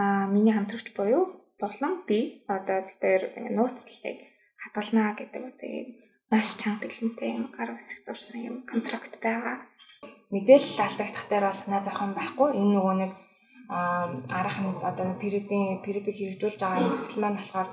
аа 0.00 0.24
миний 0.34 0.54
хамтрагч 0.54 0.88
буюу 0.94 1.24
болон 1.62 1.94
би 2.08 2.44
одоо 2.46 2.78
хоёр 3.00 3.22
нууцлалыг 3.56 4.18
хадгалнаа 4.62 5.10
гэдэг 5.18 5.42
одоо 5.50 5.68
ийм 5.78 5.88
маш 6.30 6.48
чанга 6.60 6.86
дэлгэнтэй 6.86 7.30
юм 7.38 7.46
гар 7.56 7.70
үсэг 7.74 7.98
зурсан 8.06 8.40
юм 8.50 8.56
контракт 8.70 9.14
байгаа. 9.24 9.56
Мэдээлэл 10.32 10.84
алдагдах 10.84 11.26
дээр 11.26 11.44
бол 11.48 11.60
санаа 11.64 11.82
зовох 11.82 12.02
юм 12.06 12.12
байхгүй. 12.14 12.48
Энэ 12.60 12.72
нөгөө 12.76 12.96
нэг 13.02 13.12
арга 13.68 14.52
хэмжээ 14.54 14.88
одоо 14.90 15.06
перипийн 15.22 15.82
перипийг 15.84 16.16
хэрэгжүүлж 16.16 16.58
байгаа 16.60 16.80
энэ 16.80 16.94
төсөл 16.96 17.20
маань 17.20 17.38
болохоор 17.38 17.68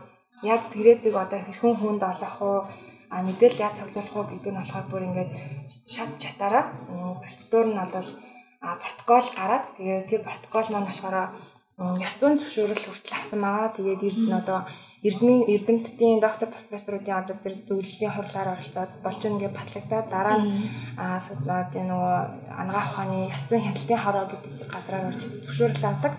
яг 0.53 0.62
перипийг 0.73 1.15
одоо 1.15 1.39
хэрхэн 1.43 1.75
хүнд 1.79 2.03
олох 2.12 2.36
уу 2.41 2.60
а 3.13 3.15
мэдээлэл 3.27 3.63
яаж 3.63 3.75
цуглуулах 3.79 4.15
уу 4.15 4.29
гэдэг 4.29 4.51
нь 4.51 4.60
болохоор 4.60 4.86
бүр 4.91 5.08
ингээд 5.08 5.31
шат 5.93 6.12
чатаараа 6.21 6.65
процедур 7.23 7.65
нь 7.71 7.79
бол 7.79 8.10
протокол 8.84 9.27
гараад 9.39 9.65
тэгээд 9.77 10.10
тэр 10.10 10.21
протокол 10.27 10.67
маань 10.71 10.89
болохоор 10.89 11.17
яс 11.77 12.15
зүүн 12.19 12.39
зөвшөөрөл 12.39 12.88
хүртэл 12.88 13.17
авсан 13.19 13.39
байгаа. 13.43 13.75
Тэгээд 13.75 14.05
эрдэнэ 14.08 14.39
одоо 14.39 14.60
эрдмийн 15.07 15.43
эрдэмтдийн 15.53 16.19
доктор 16.25 16.49
профессоруудын 16.49 17.19
одоо 17.21 17.35
тэр 17.43 17.55
зөвлөлийн 17.67 18.13
хурлаар 18.13 18.49
оролцоод 18.57 18.91
болж 19.05 19.21
ингээ 19.21 19.51
батлагдаад 19.53 20.07
дараа 20.09 20.37
нь 20.41 20.49
аа 20.97 21.21
нөгөө 21.89 22.17
ангаах 22.61 22.89
ухааны 22.89 23.17
яс 23.29 23.43
зүүн 23.45 23.65
хяналтын 23.65 24.01
хороо 24.01 24.25
гэдэг 24.31 24.69
газраар 24.73 25.09
орж 25.09 25.21
зөвшөөрөл 25.45 25.85
авдаг. 25.89 26.13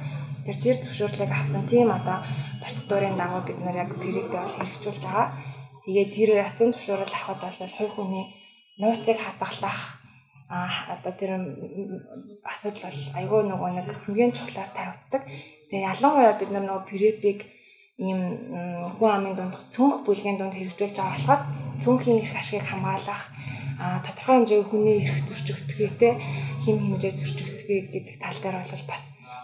Тэр 0.47 0.57
тэр 0.63 0.77
зөвшөөрлийг 0.85 1.33
авсан 1.35 1.63
тийм 1.67 1.89
одоо 1.99 2.19
процедурын 2.63 3.19
дагуу 3.19 3.43
бид 3.49 3.59
нар 3.65 3.77
яг 3.83 3.91
период 3.99 4.31
бол 4.31 4.55
хэрэгжүүлж 4.55 5.03
байгаа. 5.03 5.29
Тэгээд 5.85 6.11
тэр 6.15 6.31
яс 6.47 6.53
зүүн 6.55 6.73
зөвшөөрөл 6.73 7.15
авахд 7.19 7.43
бол 7.43 7.75
хувь 7.79 7.95
хүний 7.99 8.27
нууцыг 8.79 9.19
хадгалах 9.19 9.81
а 10.49 10.95
одоо 10.95 11.13
тэр 11.19 11.31
асуудал 12.47 12.87
бол 12.87 13.01
айгүй 13.19 13.41
нөгөө 13.51 13.71
нэг 13.75 13.89
хамгийн 13.91 14.31
чухлаар 14.31 14.71
тавигддаг. 14.71 15.23
Тэгээ 15.71 15.91
ялангуяа 15.91 16.39
бид 16.39 16.51
нар 16.55 16.65
нөгөө 16.67 16.87
препиг 16.87 17.39
ийм 17.97 18.21
хүн 18.97 19.11
амын 19.17 19.35
дунд 19.37 19.57
цөөнх 19.73 20.05
бүлгийн 20.05 20.37
дунд 20.37 20.53
хэрэгжүүлж 20.57 20.97
байгаа 20.97 21.17
болохоор 21.17 21.43
цөөнхийн 21.83 22.21
эрх 22.21 22.35
ашгийг 22.37 22.65
хамгаалах 22.69 23.23
а 23.81 24.01
тодорхой 24.05 24.37
хэмжээний 24.37 24.69
хүний 24.69 24.97
эрх 25.05 25.21
зөрчигдөхтэй 25.29 26.13
хим 26.65 26.77
хэмжээ 26.81 27.13
зөрчигдөхий 27.17 27.81
гэдэг 27.93 28.17
тал 28.21 28.39
дээр 28.41 28.57
бол 28.61 28.85
бас 28.89 29.03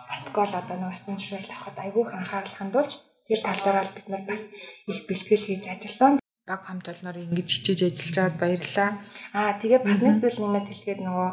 протокол 0.08 0.52
одоо 0.60 0.76
нөгөө 0.76 1.00
стан 1.00 1.16
зөвшөөрөл 1.16 1.52
авахад 1.52 1.78
айгүй 1.80 2.02
их 2.04 2.12
анхаарал 2.12 2.56
хандуулж 2.56 2.92
тэр 3.28 3.40
тал 3.40 3.60
дээр 3.64 3.78
бол 3.80 3.96
бид 3.96 4.06
нар 4.08 4.24
бас 4.28 4.42
их 4.90 5.00
бэлтгэл 5.08 5.46
хийж 5.48 5.64
ажилласан 5.72 6.12
баг 6.48 6.62
хамт 6.68 6.86
олноор 6.92 7.16
ингэж 7.24 7.48
хичээж 7.48 7.80
ажиллаж 7.88 8.16
байгаад 8.16 8.40
баярлалаа. 8.42 8.90
Аа 9.38 9.52
тэгээ 9.60 9.80
бас 9.86 10.00
нэг 10.02 10.16
зүйл 10.20 10.38
нэмээд 10.42 10.66
хэлгээд 10.68 11.00
нөгөө 11.06 11.30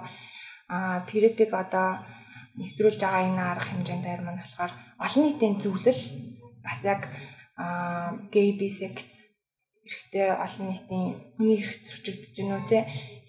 аа 0.75 0.97
перепиг 1.10 1.51
одоо 1.51 1.88
нэвтрүүлж 2.60 2.99
байгаа 3.01 3.23
энэ 3.27 3.41
арга 3.41 3.67
хэмжээнд 3.67 4.05
дээр 4.05 4.21
маань 4.23 4.41
болохоор 4.43 4.71
олон 5.05 5.23
нийтийн 5.25 5.55
зөвлөл 5.63 6.01
бас 6.69 6.79
яг 6.86 7.01
gay 8.34 8.53
bisex 8.60 9.01
эрхтэй 9.89 10.29
олон 10.45 10.65
нийтийн 10.69 11.05
хүний 11.34 11.58
эрх 11.65 11.73
зөрчигдөж 11.82 12.36
үү 12.38 12.63
те 12.69 12.79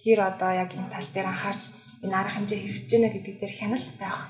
хэр 0.05 0.20
одоо 0.31 0.50
яг 0.62 0.70
энэ 0.76 0.92
тал 0.92 1.09
дээр 1.14 1.29
анхаарч 1.33 1.62
энэ 2.05 2.16
арга 2.20 2.37
хэмжээ 2.37 2.61
хэрэгжиж 2.61 2.90
гэнэ 2.92 3.09
гэдэг 3.12 3.35
дээр 3.40 3.55
хяналт 3.57 3.88
тавих 3.96 4.24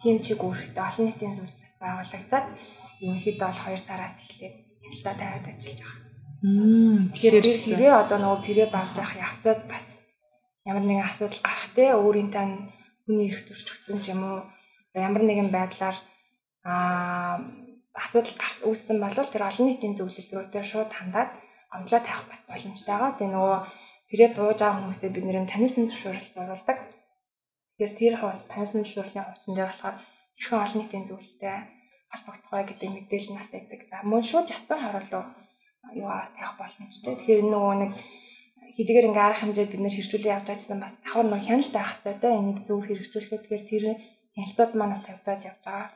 тийм 0.00 0.16
чиг 0.22 0.38
үүрэгтэй 0.42 0.82
олон 0.86 1.04
нийтийн 1.06 1.34
зөвлөл 1.34 1.62
бас 1.62 1.74
байгуулагдаад 1.82 2.46
ерөнхийдөө 3.02 3.48
бол 3.50 3.60
2 3.66 3.78
сараас 3.86 4.16
эхлээд 4.22 4.56
хяналтаа 4.82 5.14
тавиад 5.18 5.46
ажиллаж 5.50 5.80
байгаа. 5.82 6.10
Тэгэхээр 7.14 7.36
хэрвээ 7.66 7.94
одоо 8.02 8.18
нөгөө 8.18 8.40
пирэ 8.46 8.66
багж 8.70 8.94
авах 8.98 9.14
явцад 9.26 9.60
бас 9.70 9.86
ямар 10.66 10.84
нэгэн 10.86 11.06
асуудал 11.10 11.42
гарах 11.42 11.68
те 11.74 11.84
өөрийн 11.94 12.30
тань 12.34 12.54
хүний 13.06 13.30
эрх 13.30 13.42
зөрчигдсөн 13.46 13.98
ч 14.02 14.10
юм 14.14 14.22
уу 14.26 14.38
ямар 14.94 15.22
нэгэн 15.22 15.50
байдлаар 15.54 15.96
аа 16.66 17.38
асуудал 17.94 18.36
гарс 18.40 18.58
үүссэн 18.64 18.98
бол 19.00 19.12
тэр 19.12 19.44
олон 19.48 19.66
нийтийн 19.68 19.94
зөвлөл 19.96 20.30
рүүтэй 20.32 20.64
шууд 20.64 20.90
хандаад 20.92 21.30
гомдлоо 21.72 22.00
тавих 22.00 22.26
бас 22.28 22.42
боломжтой 22.48 22.94
байгаа. 22.96 23.16
Тэгээ 23.16 23.34
нөгөө 23.36 23.58
пирэ 24.08 24.26
бууж 24.36 24.58
байгаа 24.60 24.78
хүмүүстэй 24.80 25.10
бид 25.12 25.24
нэр 25.24 25.38
танилсан 25.48 25.84
зөвшөөрөл 25.88 26.30
зоруулдаг. 26.36 26.78
Тэгэхээр 27.76 27.92
тэр 28.00 28.14
танилсан 28.48 28.80
зөвшөөрлийн 28.84 29.26
хувьцсан 29.28 29.52
дээр 29.56 29.70
болохоор 29.72 29.96
хэрхэн 30.36 30.62
олон 30.64 30.78
нийтийн 30.80 31.06
зөвлөлтэй 31.08 31.56
холбогдох 32.12 32.52
вэ 32.52 32.68
гэдэг 32.68 32.88
мэдээлэл 32.92 33.36
нас 33.36 33.50
өгдөг. 33.56 33.80
За 33.88 33.96
мөн 34.04 34.22
шууд 34.24 34.48
яцсан 34.52 34.78
харуулуу 34.80 35.24
юугаас 35.96 36.32
тавих 36.36 36.56
боломжтой. 36.60 37.12
Тэгэхээр 37.16 37.42
нөгөө 37.48 37.74
нэг 37.80 37.92
хэдийгээр 38.76 39.08
ингээ 39.08 39.26
арга 39.28 39.40
хэмжээ 39.40 39.66
бид 39.68 39.80
нэр 39.84 39.94
хэрэгжүүлээ 39.96 40.34
явж 40.36 40.46
байжсан 40.48 40.80
бас 40.80 40.94
давхар 41.00 41.28
нэг 41.28 41.44
хяналт 41.44 41.72
байх 41.72 41.88
хэрэгтэй 41.92 42.16
те 42.20 42.28
энийг 42.32 42.58
зөв 42.64 42.78
хэрэгжүүлэхэд 42.84 43.42
тэгэхээр 43.44 43.64
тэр 43.68 43.84
хяналтууд 44.36 44.72
манаас 44.80 45.02
тавьдаад 45.04 45.40
явж 45.44 45.60
байгаа. 45.64 45.88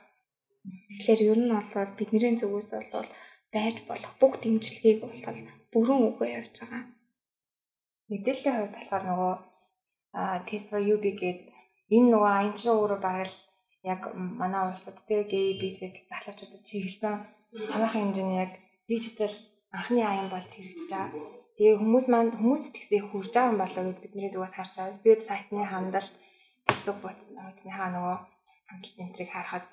Тэгэхээр 0.96 1.20
ер 1.30 1.38
нь 1.40 1.52
бол 1.52 1.90
бидний 1.98 2.34
зүгээс 2.40 2.70
бол 2.92 3.08
байж 3.54 3.76
болох 3.88 4.12
бүх 4.20 4.34
дэмжлэгийг 4.42 4.98
бол 5.02 5.38
бүрэн 5.72 6.00
үгүй 6.08 6.28
явж 6.38 6.54
байгаа. 6.60 6.82
Мэдээллийн 8.10 8.56
хувьд 8.58 8.74
болохоор 8.76 9.04
нөгөө 9.06 9.34
test 10.48 10.66
for 10.70 10.80
UB 10.94 11.04
гэдэг 11.04 11.38
энэ 11.94 12.10
нөгөө 12.12 12.32
аян 12.32 12.54
чинь 12.58 12.74
өөрөө 12.74 13.00
бараг 13.06 13.32
яг 13.92 14.00
манай 14.14 14.62
улсад 14.70 14.96
те 15.08 15.16
gay 15.30 15.58
bisex 15.60 15.94
залуучуудад 16.10 16.62
чиглэсэн 16.68 17.14
хамаахан 17.72 18.02
хэмжээний 18.02 18.38
яг 18.44 18.52
дижитал 18.88 19.34
анхны 19.76 20.02
аян 20.02 20.28
болж 20.30 20.50
хэрэгжиж 20.52 20.90
байгаа. 20.90 21.22
Тэгээ 21.56 21.80
хүмүүс 21.80 22.06
маань 22.10 22.32
хүмүүс 22.38 22.62
ч 22.72 22.76
гэсэн 22.78 22.98
их 22.98 23.06
хүрж 23.10 23.30
байгаа 23.32 23.52
юм 23.52 23.60
болоо 23.62 23.82
гэд 23.86 24.02
бидний 24.02 24.30
зүгээс 24.32 24.54
харж 24.56 24.72
байгаа. 24.76 25.02
Вебсайтны 25.06 25.62
хандалт, 25.66 26.14
Facebook 26.66 26.98
утасныхаа 27.06 27.88
нөгөө 27.94 28.16
хандлт 28.68 28.96
энтрийг 29.02 29.30
харахад 29.32 29.66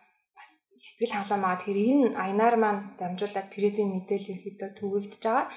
сэтгэл 0.83 1.15
хангалуун 1.15 1.43
байгаа. 1.43 1.59
Тэгэхээр 1.63 1.79
энэ 1.93 2.07
аянаар 2.23 2.55
маань 2.59 2.81
дамжуулаад 2.99 3.47
прэдийн 3.53 3.89
мэдээлэл 3.95 4.35
ерөөхдөө 4.35 4.69
түгэгдэж 4.79 5.23
байгаа. 5.23 5.47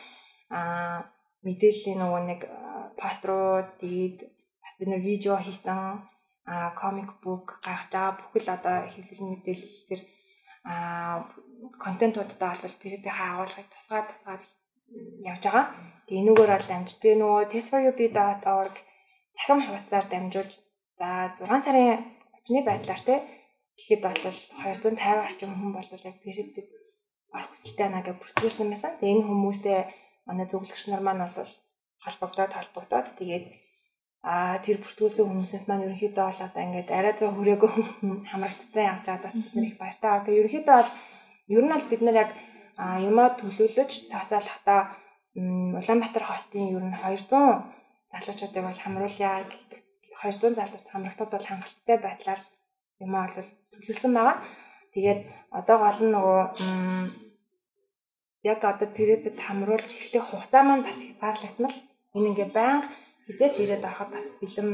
Аа 0.56 0.98
мэдээллийн 1.46 1.98
нөгөө 2.02 2.22
нэг 2.30 2.40
пост 2.98 3.22
руу 3.26 3.66
тэгээд 3.82 4.18
бас 4.62 4.74
бид 4.78 4.88
нэг 4.90 5.02
видео 5.02 5.34
хийсэн 5.42 6.06
а 6.46 6.70
комик 6.78 7.10
бук 7.22 7.58
гаргаж 7.64 7.90
байгаа 7.90 8.18
бүхэл 8.18 8.54
одоо 8.56 8.76
хэвлэл 8.86 9.30
мэдээлэл 9.30 9.76
төр 9.90 10.00
а 10.70 10.74
контентуудаа 11.82 12.54
бол 12.62 12.78
PPP-ийн 12.80 13.18
агуулгыг 13.30 13.68
тусгаад 13.74 14.06
тусгаад 14.10 14.42
явж 15.30 15.42
байгаа. 15.42 15.66
Тэгээ 16.06 16.22
энүүгээр 16.22 16.52
бол 16.54 16.74
амжилт. 16.74 17.02
Би 17.02 17.10
нөгөө 17.18 17.42
testforyou.org 17.50 18.74
цахим 19.36 19.58
хуудасаар 19.62 20.06
дамжуулж 20.10 20.52
за 20.98 21.08
6 21.38 21.66
сарын 21.66 21.98
очны 22.36 22.60
байдлаар 22.62 23.02
те 23.08 23.14
гэхэд 23.78 24.00
бол 24.02 24.38
250 24.64 25.26
орчим 25.26 25.50
хүн 25.54 25.72
бол 25.76 25.88
яг 25.92 26.16
PPP 26.22 26.56
орох 27.36 27.50
хүсэлтэй 27.52 27.84
байна 27.86 28.02
гэж 28.02 28.16
бүртгүүлсэн 28.18 28.68
байсан. 28.72 28.92
Тэгээ 28.98 29.14
энэ 29.14 29.28
хүмүүсээ 29.28 29.78
манай 30.26 30.46
зөвлөгч 30.48 30.84
нар 30.88 31.02
маань 31.04 31.22
бол 31.22 31.52
холбогдоод 32.04 32.52
холбогдоод 32.56 33.06
тэгээд 33.20 33.46
а 34.26 34.58
тэр 34.64 34.80
бүртгүүлсэн 34.82 35.28
хүмүүсээс 35.28 35.64
маань 35.68 35.84
ерөнхийдөө 35.86 36.24
бол 36.26 36.46
одоо 36.46 36.62
ингээд 36.66 36.88
арай 36.90 37.14
зөө 37.14 37.30
хүрээгүй 37.36 37.70
хамрагдсан 38.30 38.88
явж 38.90 39.04
байгаа 39.06 39.24
бас 39.28 39.36
бид 39.38 39.54
нар 39.54 39.66
их 39.68 39.78
баяртай. 39.78 40.10
Тэгээ 40.24 40.40
ерөнхийдөө 40.40 40.76
бол 40.80 40.90
Ер 41.48 41.62
нь 41.62 41.70
бол 41.70 41.86
бид 41.90 42.02
нар 42.02 42.16
яг 42.26 42.30
юмаа 43.06 43.28
төлөвлөж 43.38 44.10
тооцоолохдоо 44.10 44.80
Улаанбаатар 45.78 46.24
хотын 46.26 46.74
ер 46.74 46.84
нь 46.86 46.98
200 46.98 47.30
залуучуудыг 48.10 48.64
бол 48.66 48.82
хамруулъя 48.82 49.46
гэдэг 49.46 49.80
200 50.10 50.58
залууч 50.58 50.86
хамрагтууд 50.90 51.30
бол 51.32 51.46
хангалттай 51.46 51.98
байдлаар 52.02 52.40
юмаа 53.04 53.30
бол 53.30 53.48
төлөвлөсөн 53.76 54.12
байгаа. 54.16 54.36
Тэгээд 54.92 55.20
одоо 55.58 55.76
гол 55.84 56.00
нь 56.04 56.14
нөгөө 56.14 56.42
яг 58.52 58.60
одоо 58.64 58.88
периодд 58.96 59.38
хамруулж 59.40 59.90
эхлэх 59.92 60.24
хугацаа 60.28 60.62
маань 60.64 60.86
бас 60.86 60.98
хязгаарлагдмал. 61.00 61.76
Энэ 62.16 62.28
ингээ 62.30 62.48
баян 62.56 62.80
хизээч 63.26 63.54
ирээд 63.60 63.84
ороход 63.88 64.10
бас 64.14 64.26
бэлэм 64.40 64.68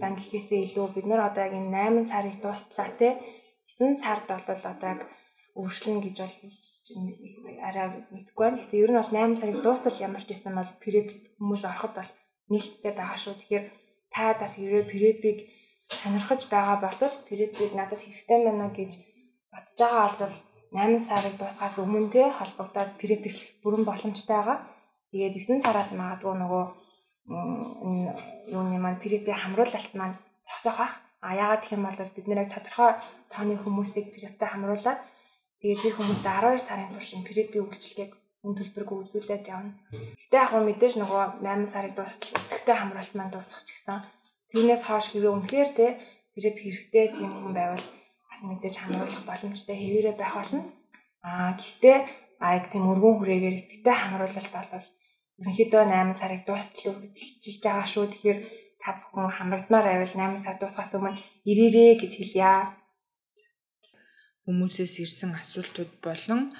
банк 0.00 0.16
гэхээсээ 0.18 0.60
илүү 0.66 0.86
бид 0.96 1.06
нар 1.08 1.28
одоо 1.28 1.42
яг 1.46 1.54
энэ 1.60 2.08
8 2.08 2.10
сарыг 2.10 2.36
дуустлаа 2.40 2.88
те 3.00 3.08
9 3.68 4.00
сард 4.02 4.24
бол 4.28 4.46
одоо 4.72 4.88
яг 4.94 5.00
өөрчлөн 5.60 6.00
гэж 6.00 6.16
бол 6.24 6.36
арай 7.68 7.86
мэдгүй 8.14 8.42
байна. 8.44 8.60
Гэтэ 8.64 8.80
ер 8.80 8.90
нь 8.90 9.00
бол 9.00 9.12
8 9.12 9.40
сарыг 9.40 9.58
дуустал 9.60 9.96
ямар 10.06 10.22
ч 10.24 10.28
байсан 10.32 10.52
бол 10.56 10.70
преп 10.82 11.08
хүмүүс 11.36 11.62
ороход 11.68 11.92
бол 12.00 12.10
нээлттэй 12.52 12.92
байгаа 12.96 13.18
шүү. 13.20 13.34
Тэгэхээр 13.38 13.64
та 14.12 14.24
бас 14.40 14.52
ерөө 14.56 14.82
препийг 14.88 15.38
сонирхож 16.00 16.42
байгаа 16.54 16.76
бол 16.84 16.98
препийг 17.28 17.72
надад 17.76 18.00
хэрэгтэй 18.02 18.38
байна 18.46 18.68
гэж 18.78 18.92
бодож 19.52 19.76
байгаа 19.78 20.08
бол 20.20 20.34
8 20.72 21.08
сарыг 21.08 21.34
дуусгаас 21.36 21.76
өмнө 21.84 22.08
те 22.14 22.22
холбогдоод 22.38 22.90
преп 23.00 23.22
их 23.28 23.38
бүрэн 23.62 23.84
боломжтой 23.84 24.36
байгаа. 24.36 24.58
Тэгээд 25.12 25.34
9 25.36 25.64
сараас 25.64 25.90
магадгүй 25.92 26.34
нөгөө 26.40 26.64
юуны 28.54 28.76
маань 28.80 29.02
препийн 29.04 29.40
хамруулалт 29.40 29.92
маань 29.94 30.16
зогсоох 30.48 30.80
ах. 30.86 30.94
А 31.22 31.36
яагаад 31.42 31.62
гэх 31.62 31.76
юм 31.76 31.84
бол 31.86 31.98
бид 32.16 32.26
нэр 32.26 32.48
тодорхой 32.50 32.90
тооны 33.30 33.54
хүмүүсийг 33.60 34.06
прептэй 34.14 34.48
хамруулад 34.50 34.98
Тэгээд 35.62 35.78
тэр 35.78 35.94
хүмүүст 35.94 36.26
12 36.26 36.58
сарын 36.58 36.90
турш 36.90 37.14
препи 37.22 37.62
үйлчлэгийг 37.62 38.18
үн 38.42 38.54
төлбөргүй 38.58 38.98
үзүүлээд 39.06 39.46
явна. 39.46 39.78
Гэтэ 39.94 40.34
яг 40.42 40.50
мэдээж 40.58 40.98
нөгөө 40.98 41.38
8 41.38 41.70
сарын 41.70 41.94
дуустал 41.94 42.34
өтгтэй 42.50 42.76
хамруулалт 42.82 43.14
маань 43.14 43.30
дуусах 43.30 43.62
ч 43.62 43.70
гэсэн 43.70 44.02
тэрнээс 44.52 44.82
хойш 44.86 45.06
хэвээ 45.10 45.32
үнэхээр 45.32 45.70
те 45.76 45.86
Хэрэг 46.32 46.56
хэрэгтэй 46.56 47.06
тийм 47.12 47.28
хүн 47.28 47.52
байвал 47.52 47.84
бас 48.28 48.40
мэдээж 48.40 48.76
хамруулах 48.80 49.24
боломжтой 49.28 49.76
хэвээрээ 49.76 50.16
байх 50.16 50.34
болно. 50.40 50.60
Аа 51.20 51.52
гэхдээ 51.60 51.98
а 52.40 52.56
яг 52.56 52.72
тийм 52.72 52.88
өргөн 52.88 53.14
хүрээгээр 53.20 53.56
итгэдэг 53.60 53.96
хамруулалт 54.00 54.52
бол 54.56 54.86
ерөнхийдөө 55.44 55.82
8 55.92 56.16
сарыг 56.16 56.40
дуустал 56.48 56.88
үргэлжилж 56.88 57.60
байгаа 57.60 57.88
шүү. 57.92 58.04
Тэгэхээр 58.08 58.38
та 58.80 58.88
бүхэн 58.96 59.36
хамрагдмаар 59.36 59.86
байвал 59.92 60.14
8 60.16 60.40
сар 60.40 60.56
дуусгаас 60.56 60.92
өмнө 60.96 61.20
ирээрээ 61.44 61.92
гэж 62.00 62.12
хэлье. 62.16 62.72
Хүмүүсээс 64.48 64.94
ирсэн 65.04 65.36
асуултууд 65.36 65.92
болон 66.00 66.56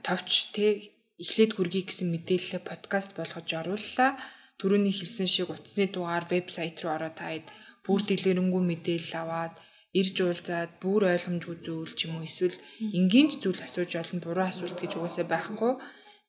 товч 0.00 0.56
те 0.56 0.96
эхлээд 1.20 1.52
хүргэе 1.52 1.84
гэсэн 1.84 2.08
мэдээлэлээ 2.16 2.62
подкаст 2.64 3.12
болгож 3.12 3.48
орууллаа. 3.60 4.16
Төрөний 4.60 4.94
хэлсэн 4.96 5.28
шиг 5.28 5.48
утасны 5.52 5.86
дугаар 5.92 6.24
вебсайт 6.32 6.76
руу 6.80 6.92
ороод 6.96 7.16
таад 7.20 7.46
бүр 7.84 8.00
дэлгэрэнгүй 8.08 8.62
мэдээлэл 8.66 9.14
аваад 9.22 9.54
ирж 10.00 10.16
уулзаад 10.24 10.70
бүр 10.82 11.02
ойлгомжгүй 11.12 11.56
зүйл 11.64 11.92
ч 11.96 12.00
юм 12.06 12.12
уу 12.16 12.28
эсвэл 12.28 12.56
энгийн 12.98 13.28
ч 13.32 13.34
зүйл 13.42 13.60
асууж 13.66 13.90
олон 14.00 14.18
буруу 14.24 14.46
асуулт 14.48 14.76
гэж 14.80 14.92
угаасаа 14.96 15.26
байхгүй. 15.28 15.72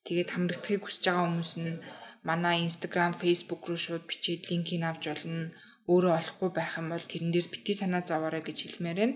Тэгээд 0.06 0.30
хамрагдахыг 0.32 0.84
хүсэж 0.84 1.04
байгаа 1.08 1.26
хүмүүс 1.28 1.54
нь 1.64 1.82
манай 2.28 2.58
Instagram, 2.68 3.12
Facebook 3.24 3.62
руу 3.68 3.80
шууд 3.80 4.04
бичээд 4.08 4.48
линкийг 4.52 4.84
авч 4.88 5.04
олно. 5.14 5.52
Өөрөө 5.92 6.14
олохгүй 6.20 6.50
байх 6.56 6.72
юм 6.80 6.88
бол 6.92 7.06
тэрэн 7.12 7.32
дээр 7.32 7.48
бити 7.52 7.74
санаа 7.76 8.04
зовоорой 8.08 8.44
гэж 8.44 8.58
хэлмээр 8.64 9.00
байна. 9.00 9.16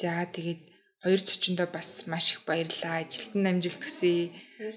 За 0.00 0.26
тэгээд 0.36 0.62
хоёр 1.02 1.20
зочиндоо 1.20 1.66
бас 1.66 2.06
маш 2.06 2.32
их 2.32 2.44
баярлалаа. 2.46 3.02
Ажилтан 3.02 3.46
амжилт 3.46 3.82
хүсье. 3.84 4.32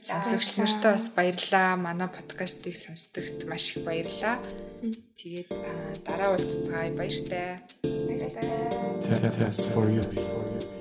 Сонсогч 0.05 0.57
нартаа 0.57 0.93
бас 0.93 1.09
баярлалаа. 1.09 1.75
Манай 1.77 2.09
подкастыг 2.09 2.75
сонсдогт 2.77 3.45
маш 3.49 3.73
их 3.73 3.83
баярлалаа. 3.83 4.37
Тэгээд 5.17 5.49
дараа 6.05 6.29
уулзцагаая 6.33 6.91
баяртай. 6.93 7.61
Баярлалаа. 7.83 9.33
Test 9.37 9.65
for 9.73 9.89
you. 9.89 10.80